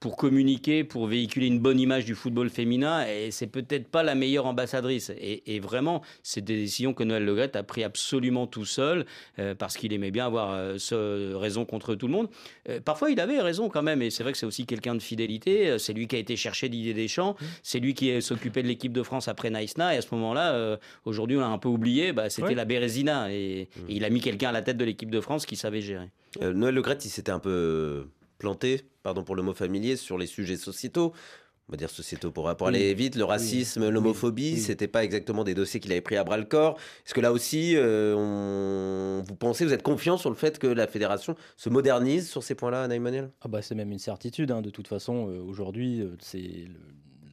[0.00, 4.14] pour communiquer, pour véhiculer une bonne image du football féminin, et c'est peut-être pas la
[4.14, 5.10] meilleure ambassadrice.
[5.20, 9.06] Et, et vraiment, c'est des décisions que Noël Legrette a pris absolument tout seul,
[9.40, 12.28] euh, parce qu'il aimait bien avoir euh, ce- raison contre tout le monde.
[12.68, 15.02] Euh, parfois, il avait raison quand même, et c'est vrai que c'est aussi quelqu'un de
[15.02, 15.76] fidélité.
[15.78, 17.34] C'est lui qui a été chercher Didier Deschamps,
[17.64, 21.36] c'est lui qui s'occupait de l'équipe de France après Naïsna, et à ce moment-là, aujourd'hui,
[21.36, 22.54] on l'a un peu oublié, bah, c'était Ouais.
[22.54, 25.44] la Bérésina, et, et il a mis quelqu'un à la tête de l'équipe de France
[25.44, 26.06] qui savait gérer.
[26.40, 28.06] Noël Le Graët, il s'était un peu
[28.38, 31.12] planté, pardon pour le mot familier, sur les sujets sociétaux.
[31.70, 34.58] On va dire sociétaux pour, pour aller vite, le racisme, l'homophobie, oui.
[34.58, 36.78] c'était pas exactement des dossiers qu'il avait pris à bras le corps.
[37.04, 40.66] Est-ce que là aussi, euh, on- vous pensez, vous êtes confiant sur le fait que
[40.66, 43.30] la fédération se modernise sur ces points-là, Anaï Manuel?
[43.42, 44.50] Ah bah, c'est même une certitude.
[44.50, 44.62] hein.
[44.62, 46.80] De toute façon, euh, aujourd'hui, euh, c'est le-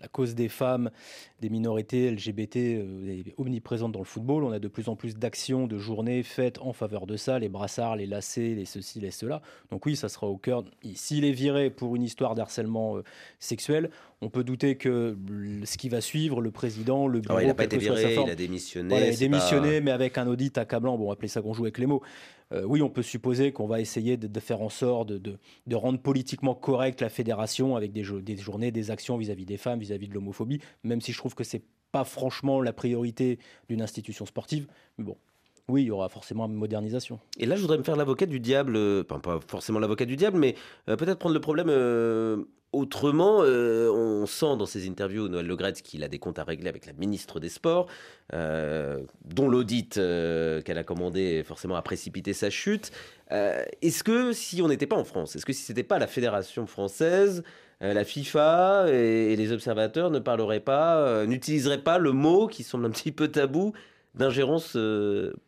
[0.06, 0.91] la cause des femmes,
[1.41, 4.43] des minorités LGBT euh, est omniprésente dans le football.
[4.43, 7.49] On a de plus en plus d'actions, de journées faites en faveur de ça, les
[7.49, 9.41] brassards, les lacets, les ceci, les cela.
[9.72, 10.64] Donc oui, ça sera au cœur.
[10.93, 13.03] S'il est viré pour une histoire d'harcèlement euh,
[13.39, 13.89] sexuel,
[14.22, 15.18] on peut douter que
[15.64, 18.30] ce qui va suivre, le président, le bureau, Alors, il n'a pas été viré, il
[18.30, 18.89] a démissionné.
[18.89, 20.97] voilà, il a démissionné, pas- mais avec un audit accablant.
[20.99, 22.01] Bon, appelez ça qu'on joue avec les mots.
[22.56, 26.56] Euh, oui, on peut supposer qu'on va essayer de, faire en sorte de, rendre politiquement
[26.56, 30.14] correcte la fédération avec des, jo- des journées, des actions vis-à-vis des femmes, vis-à-vis de
[30.14, 33.39] l'homophobie, même si je trouve que c'est pas franchement la priorité
[33.70, 34.68] d'une institution sportive.
[34.97, 35.18] Mais bon,
[35.68, 37.20] oui, il y aura forcément une modernisation.
[37.38, 40.38] Et là, je voudrais me faire l'avocat du diable, euh, pas forcément l'avocat du diable,
[40.38, 40.56] mais
[40.89, 41.70] euh, peut-être prendre le problème
[42.76, 43.39] autrement.
[43.41, 46.69] Euh, on sent dans ses interviews, Noël Le Graët, qu'il a des comptes à régler
[46.69, 47.88] avec la ministre des Sports,
[48.34, 52.91] euh, dont l'audit euh, qu'elle a commandé forcément a précipité sa chute.
[53.32, 56.67] Est-ce que si on n'était pas en France, est-ce que si c'était pas la fédération
[56.67, 57.41] française,
[57.82, 62.86] la FIFA et, et les observateurs ne parleraient pas, n'utiliseraient pas le mot qui semble
[62.86, 63.73] un petit peu tabou
[64.13, 64.78] d'ingérence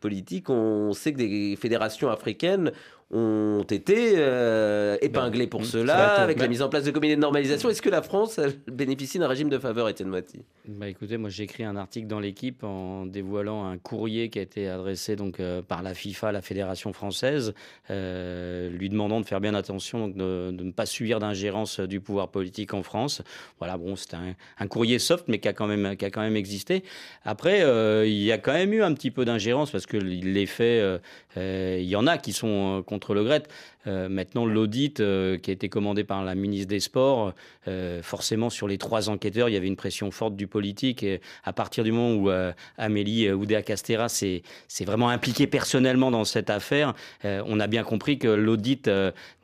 [0.00, 0.50] politique?
[0.50, 2.72] On sait que des fédérations africaines
[3.10, 7.16] ont été euh, épinglées pour mm, cela, avec la bah- mise en place de comités
[7.16, 7.70] de normalisation.
[7.70, 8.38] Est-ce que la France
[8.70, 12.20] bénéficie d'un régime de faveur, Étienne Moiti Bah écoutez, moi j'ai écrit un article dans
[12.20, 16.42] l'équipe en dévoilant un courrier qui a été adressé donc euh, par la FIFA, la
[16.42, 17.54] fédération française,
[17.90, 22.00] euh, lui demandant de faire bien attention, donc de, de ne pas subir d'ingérence du
[22.00, 23.22] pouvoir politique en France.
[23.58, 26.20] Voilà, bon, c'était un, un courrier soft, mais qui a quand même qui a quand
[26.20, 26.84] même existé.
[27.24, 27.60] Après,
[28.06, 31.00] il y a quand même eu un petit peu d'ingérence parce que les faits,
[31.36, 33.44] il y en a qui sont euh, contre le Gret.
[33.88, 37.32] Euh, maintenant, l'audit euh, qui a été commandé par la ministre des Sports,
[37.66, 41.02] euh, forcément sur les trois enquêteurs, il y avait une pression forte du politique.
[41.02, 42.30] Et à partir du moment où
[42.76, 44.42] Amélie Oudéa-Castéra s'est
[44.80, 48.90] vraiment impliquée personnellement dans cette affaire, on a bien compris que l'audit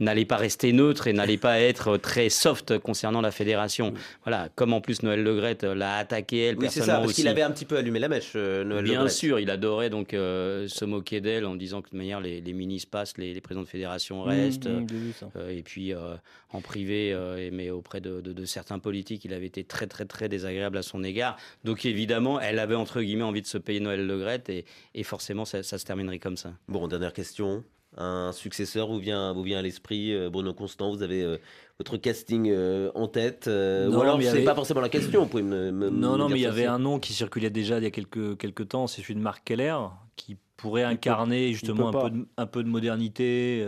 [0.01, 3.95] n'allait pas rester neutre et n'allait pas être très soft concernant la fédération.
[4.25, 7.05] Voilà, comme en plus Noël Le Gret euh, l'a attaqué elle Oui, c'est ça, personnellement
[7.05, 10.11] parce qu'il avait un petit peu allumé la mèche, Noël Bien sûr, il adorait donc
[10.11, 13.65] se moquer d'elle en disant que de manière les, les ministres passent, les, les présidents
[13.65, 14.34] de fédération restent.
[14.35, 15.29] Mmh, mmh, ça.
[15.37, 16.17] Euh, et puis euh,
[16.51, 20.05] en privé, euh, mais auprès de, de- de certains politiques, il avait été très très
[20.05, 21.37] très désagréable à son égard.
[21.65, 24.65] Donc évidemment, elle avait entre guillemets envie de se payer Noël Le Graët et,
[24.95, 26.53] et forcément ça, ça se terminerait comme ça.
[26.69, 27.65] Bon, dernière question.
[27.97, 31.37] Un successeur vous vient, vous vient à l'esprit, euh, Bruno Constant, vous avez euh,
[31.79, 34.57] votre casting euh, en tête euh, Non, Ou alors, mais il y c'est avait- pas
[34.57, 36.67] forcément la question, vous pouvez me, me- Non, me non, dire mais il y avait
[36.67, 39.45] un nom qui circulait déjà il y a quelques, quelques temps, c'est celui de Marc
[39.45, 39.77] Keller,
[40.17, 43.65] qui pourrait incarner justement un peu, de, un peu de modernité.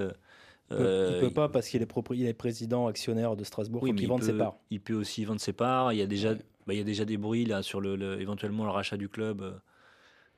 [0.72, 3.36] Euh, Il peut, euh, il peut pas parce qu'il est, propri- il est président actionnaire
[3.36, 4.56] de Strasbourg, Oui, il vende ses parts.
[4.70, 5.92] Il peut aussi vendre ses parts.
[5.92, 8.20] Il y a déjà, bah, il y a déjà des bruits là sur le, le-
[8.20, 9.60] éventuellement le rachat du club.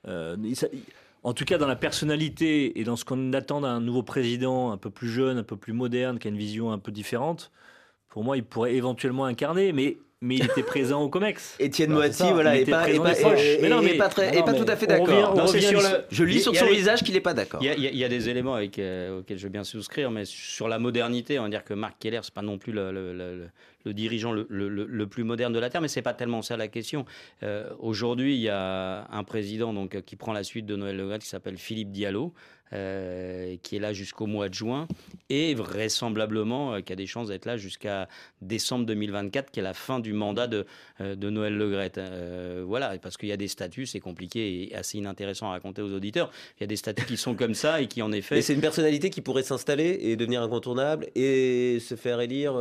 [0.07, 0.81] Euh, ça- il-
[1.25, 4.77] en tout cas, dans la personnalité et dans ce qu'on attend d'un nouveau président un
[4.77, 7.51] peu plus jeune, un peu plus moderne, qui a une vision un peu différente,
[8.09, 9.73] pour moi, il pourrait éventuellement incarner.
[9.73, 11.57] Mais, mais il était présent au Comex.
[11.61, 13.41] Étienne Bah, ça, voilà, il et pas, et présent pas, des proches.
[13.45, 15.47] et- Mais non, et mais- pas très, non, et pas mais tout à fait d'accord.
[16.11, 17.61] Je lis sur son les- visage qu'il n'est pas d'accord.
[17.63, 20.25] Il y, a, y y des éléments avec, euh, auxquels je veux bien souscrire, mais
[20.25, 23.13] sur la modernité, on va dire que Marc Keller, c'est pas non plus le, le-
[23.13, 23.49] le- le-
[23.85, 26.43] le dirigeant le, le- le- le plus moderne de la Terre, mais c'est pas tellement
[26.43, 27.05] ça la question.
[27.45, 30.97] Euh, Aujourd'hui, il y a un président donc, euh, qui prend la suite de Noël
[30.97, 32.35] Le Graët qui s'appelle Philippe Diallo.
[32.73, 34.87] Euh, qui est là jusqu'au mois de juin
[35.31, 38.09] et vraisemblablement euh, qui a des chances d'être là jusqu'à
[38.43, 40.67] décembre 2024 qui est la fin du mandat de,
[41.01, 41.99] euh, de Noël Le Graët.
[41.99, 45.83] Euh, voilà, parce qu'il y a des statuts, c'est compliqué et assez inintéressant à raconter
[45.83, 46.31] aux auditeurs.
[46.59, 48.55] Il y a des statuts qui sont comme ça et qui en effet Et c'est
[48.55, 52.55] une personnalité qui pourrait s'installer et devenir incontournable et se faire élire.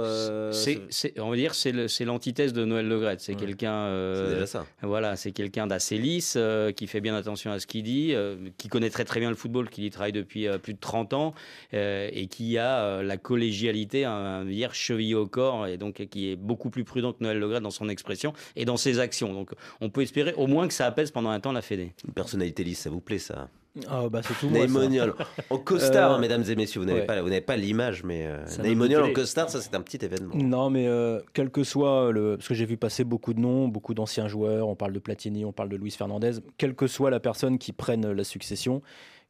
[0.54, 3.20] C'est, se- c'est- on va dire, c'est, le- c'est l'antithèse de Noël Le Graët.
[3.20, 3.40] C'est Ouais.
[3.40, 4.66] quelqu'un, c'est déjà ça.
[4.82, 6.38] voilà, c'est quelqu'un d'assez lisse,
[6.76, 8.14] qui fait bien attention à ce qu'il dit,
[8.58, 11.14] qui connaît très très bien le football, qui y travaille depuis euh, plus de 30
[11.14, 11.34] ans,
[11.74, 16.32] euh, et qui a euh, la collégialité, à dire chevillée au corps, et donc qui
[16.32, 19.34] est beaucoup plus prudent que Noël Le Graët dans son expression et dans ses actions.
[19.34, 21.94] Donc, on peut espérer au moins que ça apaise pendant un temps la Fédé.
[22.08, 23.50] Une personnalité lisse, ça vous plaît ça?
[23.88, 24.50] Ah, bah, c'est tout.
[24.50, 25.14] Naïmoniol.
[25.50, 27.06] En costard, Euh, hein, mesdames et messieurs, vous n'avez ouais.
[27.06, 30.36] pas, vous n'avez pas l'image, mais euh, Naïmoniol en costard, ça c'est un petit événement.
[30.36, 32.38] Non, mais euh, quel que soit le.
[32.38, 35.46] Parce que j'ai vu passer beaucoup de noms, beaucoup d'anciens joueurs, on parle de Platini,
[35.46, 36.34] on parle de Luis Fernandez.
[36.58, 38.82] Quelle que soit la personne qui prenne la succession,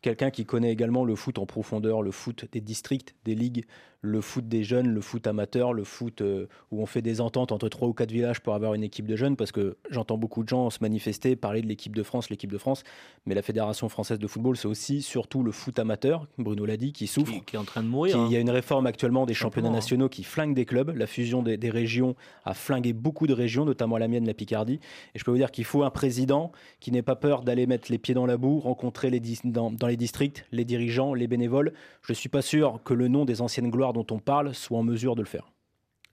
[0.01, 3.65] quelqu'un qui connaît également le foot en profondeur, le foot des districts, des ligues,
[4.07, 7.51] le foot des jeunes, le foot amateur, le foot euh, où on fait des ententes
[7.51, 10.43] entre trois ou quatre villages pour avoir une équipe de jeunes, parce que j'entends beaucoup
[10.43, 12.83] de gens se manifester, parler de l'équipe de France, l'équipe de France,
[13.25, 16.93] mais la Fédération française de football, c'est aussi surtout le foot amateur, Bruno l'a dit,
[16.93, 17.31] qui souffre.
[17.31, 18.17] Qui, qui est en train de Qui- mourir.
[18.27, 18.41] Il y a hein.
[18.41, 19.73] une réforme actuellement des championnats hein.
[19.73, 20.95] nationaux qui flingue des clubs.
[20.95, 24.79] La fusion des, des régions a flingué beaucoup de régions, notamment la mienne, la Picardie.
[25.15, 27.91] Et je peux vous dire qu'il faut un président qui n'ait pas peur d'aller mettre
[27.91, 31.27] les pieds dans la boue, rencontrer les dis- dans, dans les districts les dirigeants, les
[31.27, 31.73] bénévoles.
[32.01, 34.77] Je ne suis pas sûr que le nom des anciennes gloires dont on parle soit
[34.77, 35.51] en mesure de le faire.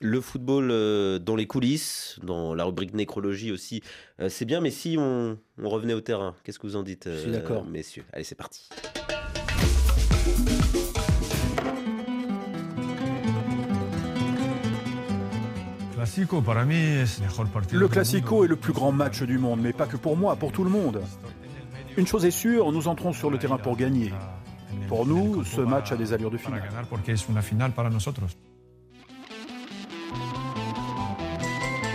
[0.01, 3.80] Le football euh, dans les coulisses, dans la rubrique nécrologie aussi,
[4.20, 7.09] euh, c'est bien, mais si on, on revenait au terrain, qu'est-ce que vous en dites,
[7.11, 7.64] Je suis d'accord.
[7.66, 8.05] euh, messieurs?
[8.12, 8.68] Allez, c'est parti.
[17.72, 20.53] Le Classico est le plus grand match du monde, mais pas que pour moi, pour
[20.53, 21.03] tout le monde.
[21.97, 24.12] Une chose est sûre, nous entrons sur le terrain pour gagner.
[24.89, 26.62] Pour nous, ce match a des allures de finale.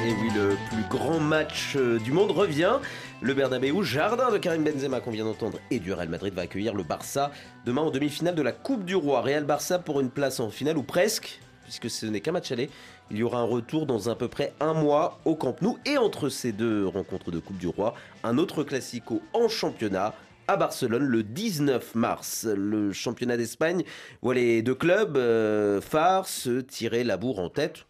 [0.05, 2.79] Et oui, le plus grand match euh, du monde revient.
[3.21, 6.73] Le Bernabeu, jardin de Karim Benzema qu'on vient d'entendre, et du Real Madrid va accueillir
[6.73, 7.31] le Barça
[7.65, 9.21] demain en demi-finale de la Coupe du Roi.
[9.21, 12.69] Real Barça pour une place en finale ou presque, puisque ce n'est qu'un match aller.
[13.11, 15.77] Il y aura un retour dans à peu près un mois au Camp Nou.
[15.85, 20.13] Et entre ces deux rencontres de Coupe du Roi, un autre classico en championnat
[20.49, 22.47] à Barcelone le 19 mars.
[22.51, 23.83] Le championnat d'Espagne
[24.23, 27.85] voit les deux clubs euh, phares se tirer la bourre en tête.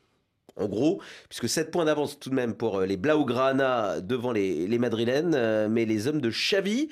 [0.57, 4.77] En gros, puisque 7 points d'avance tout de même pour euh, les Blaugrana devant les,
[4.77, 6.89] Madrilènes, euh, mais les hommes de Xavi,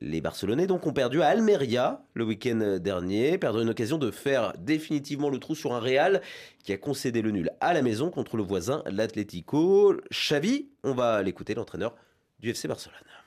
[0.00, 4.52] les Barcelonais donc ont perdu à Almeria le week-end dernier, perdre une occasion de faire
[4.58, 6.22] définitivement le trou sur un Real
[6.64, 9.94] qui a concédé le nul à la maison contre le voisin l'Atlético.
[10.10, 11.94] Xavi, on va l'écouter, l'entraîneur
[12.40, 13.23] du FC Barcelone.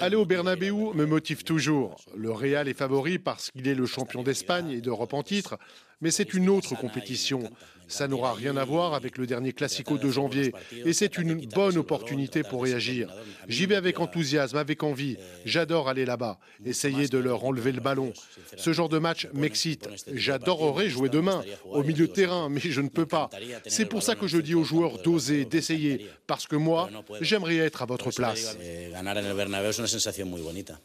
[0.00, 1.96] Aller au Bernabeu me motive toujours.
[2.16, 5.58] Le Real est favori parce qu'il est le champion d'Espagne et d'Europe en titre,
[6.00, 7.50] mais c'est une autre compétition.
[7.88, 10.52] Ça n'aura rien à voir avec le dernier Classico de janvier
[10.84, 13.12] et c'est une bonne opportunité pour réagir.
[13.48, 15.16] J'y vais avec enthousiasme, avec envie.
[15.44, 18.12] J'adore aller là-bas, essayer de leur enlever le ballon.
[18.56, 19.88] Ce genre de match m'excite.
[20.12, 23.30] J'adorerais jouer demain au milieu de terrain, mais je ne peux pas.
[23.66, 26.88] C'est pour ça que je dis aux joueurs d'oser, d'essayer, parce que moi,
[27.20, 28.56] j'aimerais être à votre place.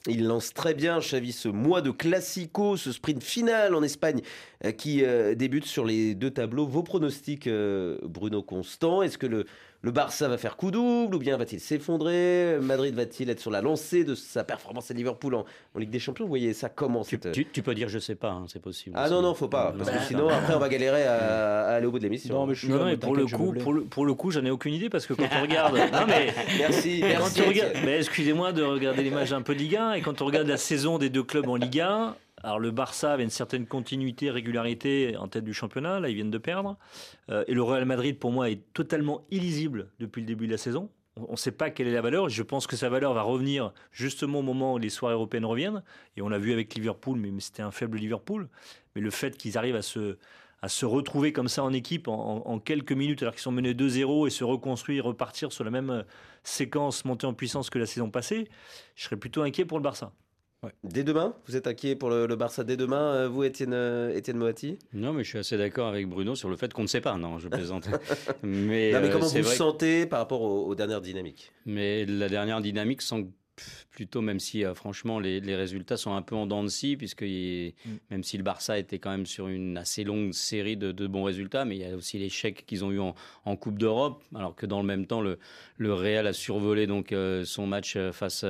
[0.08, 4.22] Il lance très bien, Xavi, ce mois de Classico, ce sprint final en Espagne
[4.78, 6.66] qui euh, débute sur les deux tableaux.
[6.66, 9.46] Vos pronostics, euh, Bruno Constant, est-ce que le,
[9.82, 12.58] le Barça va faire coup double ou bien va-t-il s'effondrer?
[12.62, 16.00] Madrid va-t-il être sur la lancée de sa performance à Liverpool en, en Ligue des
[16.00, 16.26] Champions?
[16.26, 17.32] Vous voyez ça comment cette...
[17.32, 18.96] Tu, tu peux dire je sais pas, hein, c'est possible.
[19.00, 21.86] Ah non, non, faut pas, parce que sinon après on va galérer à, à aller
[21.86, 22.36] au bout de l'émission.
[22.36, 24.14] Non, mais je suis Non, là, mais pour le coup, me pour le, pour le
[24.14, 27.42] coup, j'en ai aucune idée parce que quand on regarde, non mais Merci, merci.
[27.42, 30.58] regarde, excusez-moi de regarder l'image un peu de Ligue 1 et quand on regarde la
[30.58, 35.18] saison des deux clubs en Ligue 1, alors le Barça avait une certaine continuité, régularité
[35.18, 36.78] en tête du championnat, là ils viennent de perdre,
[37.30, 40.58] Euh, et le Real Madrid pour moi est totalement illisible depuis le début de la
[40.58, 40.90] saison.
[41.18, 42.30] On ne sait pas quelle est la valeur.
[42.30, 45.84] Je pense que sa valeur va revenir justement au moment où les soirées européennes reviennent.
[46.16, 48.48] Et on l'a vu avec Liverpool, mais, c'était un faible Liverpool.
[48.96, 52.14] Mais le fait qu'ils arrivent à se, retrouver comme ça en équipe en,
[52.46, 55.72] en- en quelques minutes alors qu'ils sont menés 2-0 et se reconstruire, repartir sur la
[55.72, 56.04] même euh,
[56.44, 58.48] séquence montée en puissance que la saison passée,
[58.96, 60.14] je serais plutôt inquiet pour le Barça.
[60.84, 64.14] Dès demain Vous êtes inquiet pour le, le Barça dès demain, euh, vous, Étienne, euh,
[64.16, 64.78] Étienne Moati?
[64.94, 67.18] Non, mais je suis assez d'accord avec Bruno sur le fait qu'on ne sait pas.
[67.18, 67.88] Non, je plaisante.
[68.44, 71.54] mais Non, mais euh, comment vous que- sentez par rapport aux, aux dernières dynamiques?
[71.66, 73.30] Mais la dernière dynamique semble
[73.92, 76.98] plutôt, même si euh, franchement les, les résultats sont un peu en dents de scie,
[76.98, 77.90] puisque il- Mm.
[78.12, 81.24] même si le Barça était quand même sur une assez longue série de, de bons
[81.24, 84.56] résultats, mais il y a aussi l'échec qu'ils ont eu en, en Coupe d'Europe, alors
[84.56, 85.40] que dans le même temps, le,
[85.78, 88.44] le Real a survolé donc euh, son match euh, face.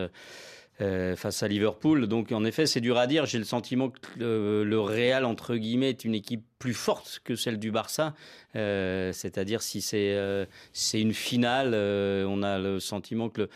[0.81, 2.07] Euh, euh, face à Liverpool.
[2.07, 3.25] Donc en effet, c'est dur à dire.
[3.25, 7.35] J'ai le sentiment que le, le Real, entre guillemets, est une équipe plus forte que
[7.35, 8.13] celle du Barça.
[8.55, 10.45] Euh, C'est-à-dire si c'est euh,
[10.93, 13.49] une finale, euh, on a le sentiment que le,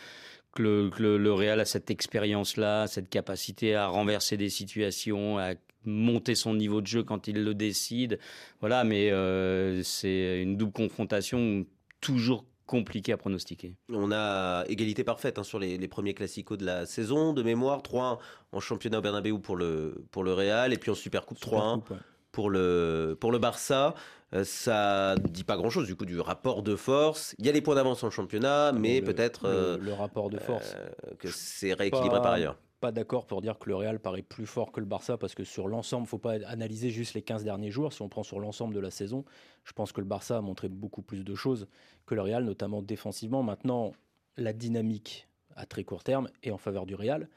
[0.52, 5.54] que le, que le- Real a cette expérience-là, cette capacité à renverser des situations, à
[5.84, 8.18] monter son niveau de jeu quand il le décide.
[8.60, 11.66] Voilà, mais euh, c'est une double confrontation
[12.00, 13.76] toujours compliquée à pronostiquer.
[13.90, 17.82] On a égalité parfaite hein, sur les, les premiers classicos de la saison, de mémoire.
[17.82, 18.18] 3-1
[18.52, 21.90] en championnat au Bernabéu pour le, pour le Real, et puis en Supercoupe 3-1 Supercoupe,
[21.90, 21.96] ouais.
[22.32, 23.94] pour le, pour le Barça.
[24.32, 27.34] Euh, ça ne dit pas grand-chose du coup du rapport de force.
[27.38, 30.30] Il y a les points d'avance en championnat, mais Le- peut-être le- euh, le, rapport
[30.30, 30.74] de force.
[30.76, 32.56] euh, que c'est rééquilibré Pas- par ailleurs.
[32.84, 35.42] Pas d'accord pour dire que le Real paraît plus fort que le Barça parce que
[35.42, 37.94] sur l'ensemble, faut pas analyser juste les 15 derniers jours.
[37.94, 39.24] Si on prend sur l'ensemble de la saison,
[39.64, 41.66] je pense que le Barça a montré beaucoup plus de choses
[42.04, 43.42] que le Real, notamment défensivement.
[43.42, 43.92] Maintenant,
[44.36, 47.30] la dynamique à très court terme est en faveur du Real.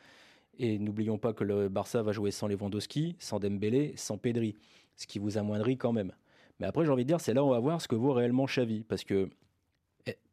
[0.59, 4.53] Et n'oublions pas que le Barça va jouer sans Lewandowski, sans Dembélé, sans Pedri,
[4.97, 6.11] ce qui vous amoindrit quand même.
[6.59, 8.11] Mais après, j'ai envie de dire, c'est là où on va voir ce que vaut
[8.11, 9.29] réellement Xavi, parce que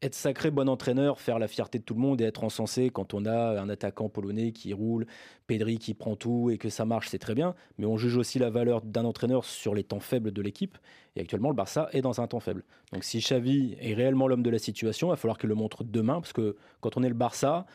[0.03, 3.15] être sacré bon entraîneur, faire la fierté de tout le monde et être encensé quand
[3.15, 5.07] on a un attaquant polonais qui roule,
[5.47, 7.55] Pedri qui prend tout et que ça marche, c'est très bien.
[7.79, 10.79] Mais on juge aussi la valeur d'un entraîneur sur les temps faibles de l'équipe.
[11.17, 12.65] Et actuellement, le Barça est dans un temps faible.
[12.93, 15.85] Donc si Xavi est réellement l'homme de la situation, il va falloir qu'il le montre
[15.85, 17.67] demain, parce que quand on est le Barça,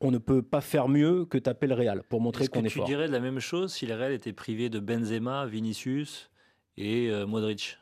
[0.00, 2.64] on ne peut pas faire mieux que taper le Real pour montrer Est-ce que qu'on
[2.64, 2.86] est tu fort.
[2.86, 6.30] dirais de la même chose si le Real était privé de Benzema, Vinicius
[6.76, 7.78] et euh, Modric?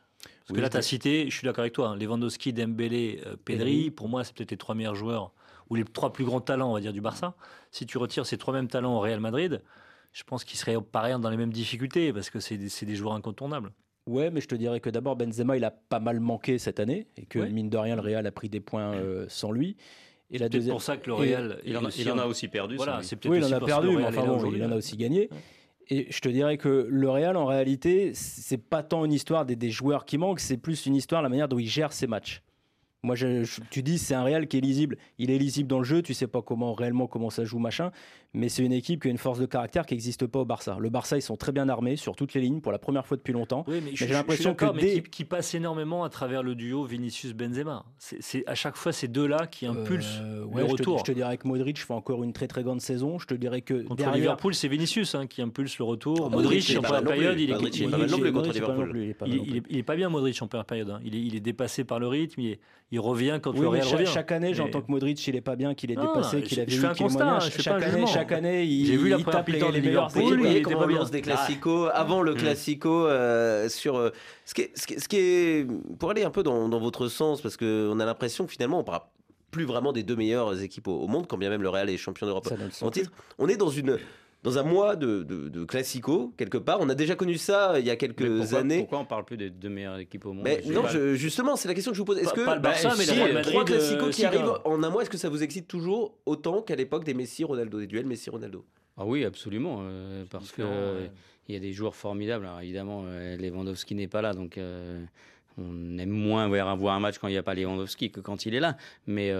[0.48, 3.36] Parce que là, tu as cité, je suis d'accord avec toi, hein, Lewandowski, Dembélé, euh,
[3.44, 5.32] Pedri, pour moi, c'est peut-être les trois meilleurs joueurs
[5.68, 7.34] ou les trois plus grands talents, on va dire, du Barça.
[7.70, 9.62] Si tu retires ces trois mêmes talents au Real Madrid,
[10.14, 13.12] je pense qu'ils seraient pareil dans les mêmes difficultés parce que c'est des, des joueurs
[13.12, 13.72] incontournables.
[14.06, 17.08] Ouais, mais je te dirais que d'abord Benzema, il a pas mal manqué cette année
[17.18, 19.76] et que mine de rien, le Real a pris des points euh, sans lui.
[20.30, 20.72] Et la deuxième...
[20.72, 22.76] pour ça que le Real, il, en a, il en a aussi perdu.
[22.76, 25.28] Voilà, c'est oui, il en a perdu, mais enfin bon, il en a aussi gagné.
[25.90, 29.70] Et je te dirais que le Real, en réalité, c'est pas tant une histoire des,
[29.70, 32.42] joueurs qui manquent, c'est plus une histoire de la manière dont il gère ses matchs.
[33.04, 34.96] Moi, je, tu dis c'est un Real qui est lisible.
[35.18, 36.02] Il est lisible dans le jeu.
[36.02, 37.92] Tu sais pas comment réellement comment ça joue machin.
[38.34, 40.76] Mais c'est une équipe qui a une force de caractère qui n'existe pas au Barça.
[40.80, 43.16] Le Barça, ils sont très bien armés sur toutes les lignes pour la première fois
[43.16, 43.64] depuis longtemps.
[43.68, 45.02] Oui, mais, j'ai l'impression que des...
[45.02, 47.86] qui, qui, passe énormément à travers le duo Vinicius-Benzema.
[47.98, 50.98] C'est à chaque fois ces deux-là qui impulsent euh, le retour.
[50.98, 53.18] Je te, dirais que Modric fait encore une très très grande saison.
[53.18, 54.16] Je te dirais que contre derrière...
[54.16, 56.26] Liverpool, c'est Vinicius hein, qui impulse le retour.
[56.26, 57.84] Ah, Modric, en première période, il est, il
[59.78, 60.90] est pas bien Modric en première période.
[60.90, 61.00] Hein.
[61.04, 62.40] Il est dépassé par le rythme.
[62.40, 62.58] Il
[62.96, 64.06] revient quand le Real revient.
[64.06, 66.72] Chaque année, j'entends que Modric, il est pas bien, qu'il est dépassé, qu'il a vu.
[66.72, 67.40] Je fais un constat.
[67.40, 70.10] Chaque année, chaque année, il vu la tape les, les meilleurs.
[70.16, 72.36] Il était comment des classicos avant le mm.
[72.36, 74.10] classico euh, sur euh,
[74.44, 75.66] ce qui, est, ce, qui est,
[75.98, 78.84] pour aller un peu dans, dans votre sens parce qu'on a l'impression que finalement on
[78.84, 79.02] parle
[79.50, 82.26] plus vraiment des deux meilleures équipes au, monde, quand bien même le Real est champion
[82.26, 82.48] d'Europe
[82.80, 83.10] en titre.
[83.38, 83.98] On est dans une
[84.44, 86.78] dans un mois de, de, classico, quelque part.
[86.80, 88.78] On a déjà connu ça il y a quelques années.
[88.78, 90.84] Pourquoi on parle plus des deux meilleures équipes au monde mais Non,
[91.14, 92.18] justement, c'est la question que je vous pose.
[92.18, 95.10] Est-ce que pas le Barça, mais si, trois classicos qui arrivent en un mois, est-ce
[95.10, 98.64] que ça vous excite toujours autant qu'à l'époque des Messi-Ronaldo, des duels Messi-Ronaldo?
[98.96, 100.62] Ah oui, absolument, euh, parce que
[101.48, 102.46] il y a des joueurs formidables.
[102.46, 105.02] Alors évidemment, euh, Lewandowski n'est pas là, donc euh,
[105.56, 108.54] on aime moins voir un match quand il n'y a pas Lewandowski que quand il
[108.54, 108.76] est là.
[109.06, 109.32] Mais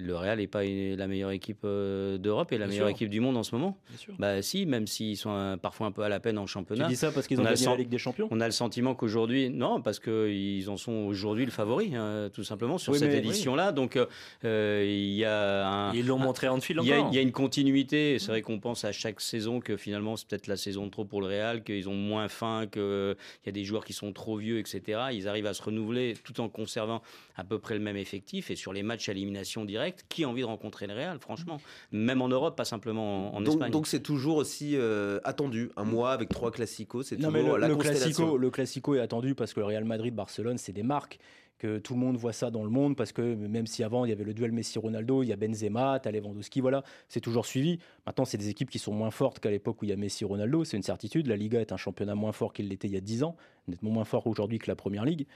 [0.00, 3.36] le Real n'est pas la meilleure équipe euh, d'Europe et la meilleure équipe du monde
[3.36, 3.78] en ce moment.
[4.18, 6.84] Bah si, même s'ils sont parfois un peu à la peine en championnat.
[6.84, 8.28] Tu dis ça parce qu'ils ont gagné la Ligue des Champions?
[8.30, 12.44] On a le sentiment qu'aujourd'hui, non, parce qu'ils en sont aujourd'hui le favori, hein, tout
[12.44, 13.72] simplement sur cette édition-là.
[13.72, 13.98] Donc
[14.44, 18.18] euh, il y a un, ils l'ont montré en fil Il y, a une continuité.
[18.18, 21.04] C'est vrai qu'on pense à chaque saison que finalement c'est peut-être la saison de trop
[21.04, 24.36] pour le Real, qu'ils ont moins faim, qu'il y a des joueurs qui sont trop
[24.36, 25.00] vieux, etc.
[25.12, 27.02] Ils arrivent à se renouveler tout en conservant
[27.36, 30.28] à peu près le même effectif et sur les matchs à élimination directe, qui a
[30.28, 31.60] envie de rencontrer le Real, franchement
[31.92, 33.70] Même en Europe, pas simplement en, Espagne.
[33.70, 35.70] Donc c'est toujours aussi euh, attendu.
[35.76, 39.34] Un mois avec trois classicos, c'est toujours le, la le classico, le classico est attendu
[39.34, 41.18] parce que le Real Madrid, Barcelone, c'est des marques
[41.60, 44.08] que tout le monde voit ça dans le monde parce que même si avant il
[44.08, 47.78] y avait le duel Messi-Ronaldo, il y a Benzema, t'as Lewandowski, voilà, c'est toujours suivi.
[48.06, 50.64] Maintenant, c'est des équipes qui sont moins fortes qu'à l'époque où il y a Messi-Ronaldo,
[50.64, 51.26] c'est une certitude.
[51.26, 53.36] La Liga est un championnat moins fort qu'il l'était il y a 10 ans,
[53.68, 55.26] nettement moins fort aujourd'hui que la Première Ligue.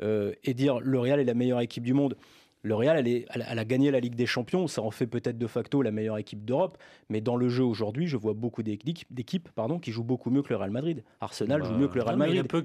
[0.00, 2.16] Euh, et dire le Real est la meilleure équipe du monde.
[2.64, 5.36] Le Real, elle, est, elle, a gagné la Ligue des Champions, ça en fait peut-être
[5.36, 9.48] de facto la meilleure équipe d'Europe, mais dans le jeu aujourd'hui, je vois beaucoup d'équipes
[9.56, 11.02] pardon, qui jouent beaucoup mieux que le Real Madrid.
[11.20, 12.34] Arsenal joue mieux que le Real Madrid.
[12.34, 12.62] Il y a peu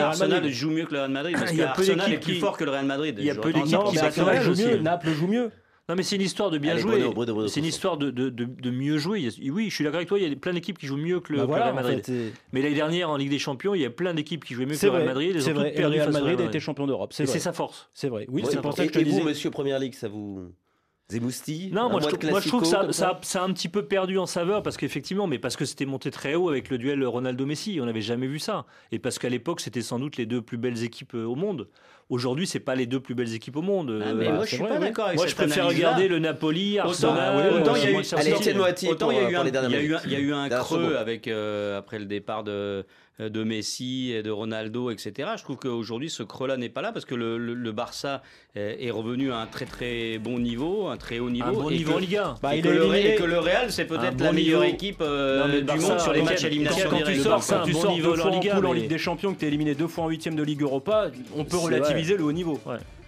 [0.00, 2.86] Arsenal joue mieux que le Real Madrid parce qu'Arsenal est plus fort que le Real
[2.86, 3.14] Madrid.
[3.18, 3.98] Il y a peu d'équipes qui
[4.42, 4.78] joue mieux.
[4.78, 5.50] Naples joue mieux.
[5.88, 7.04] Non, mais c'est une histoire de bien jouer.
[7.48, 9.28] C'est une histoire de, de, de, mieux jouer.
[9.50, 11.32] Oui, je suis d'accord avec toi, il y a plein d'équipes qui jouent mieux que
[11.32, 12.02] le, bah Real Madrid.
[12.52, 14.76] mais l'année dernière, en Ligue des Champions, il y a plein d'équipes qui jouaient mieux
[14.76, 15.40] que le Real Madrid.
[15.40, 17.12] C'est vrai, le Real Madrid a été champion d'Europe.
[17.18, 17.88] Et c'est sa force.
[17.94, 18.26] C'est vrai.
[18.28, 19.20] Oui, c'est pour ça que je te disais.
[19.20, 20.52] vous, monsieur Première Ligue, ça vous.
[21.08, 23.84] Zemousti Non, moi je, moi je, trouve que ça, ça, ça, a un petit peu
[23.84, 27.04] perdu en saveur parce qu'effectivement, mais parce que c'était monté très haut avec le duel
[27.04, 28.66] Ronaldo-Messi, on n'avait jamais vu ça.
[28.90, 31.68] Et parce qu'à l'époque, c'était sans doute les deux plus belles équipes euh, au monde.
[32.08, 34.02] Aujourd'hui, c'est pas les deux plus belles équipes au monde.
[34.04, 37.52] Ah, mais moi, je suis pas d'accord avec Moi, je préfère regarder le Napoli, Arsenal.
[37.54, 41.98] Autant, il y a eu, autant il y a eu un, creux avec euh, après
[41.98, 42.82] le départ de euh,
[43.18, 45.30] de Messi, et de Ronaldo, etc.
[45.36, 48.22] Je trouve qu'aujourd'hui, ce creux-là n'est pas là parce que le, le, Barça
[48.54, 51.48] est revenu à un très très bon niveau, un très haut niveau.
[51.48, 52.34] Un bon niveau en Ligue 1.
[52.42, 56.00] Bah, et, que le, que le, Real, c'est peut-être la meilleure équipe euh, du monde
[56.00, 56.90] sur les matchs éliminatoires.
[56.90, 59.40] Quand tu sors, quand tu sors deux fois en poule en Ligue des Champions, que
[59.40, 62.32] tu es éliminé deux fois en huitième de Ligue Europa, on peut relativiser le haut
[62.32, 62.60] niveau.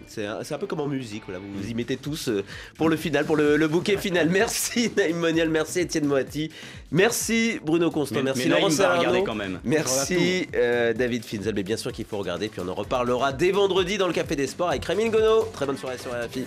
[0.09, 2.45] C'est un, peu comme en musique, voilà, vous vous y mettez tous euh,
[2.77, 4.29] pour le final, pour le, bouquet final.
[4.33, 6.51] Merci Naïm Monial, merci Étienne Moati,
[6.91, 9.61] merci Bruno Constant, merci Laurent Serrano, quand même.
[9.65, 13.51] merci euh, David Finzel, mais bien sûr qu'il faut regarder, puis on en reparlera dès
[13.51, 15.45] vendredi dans le Café des Sports avec Rémi Gono.
[15.53, 16.45] Très bonne soirée sur RFI.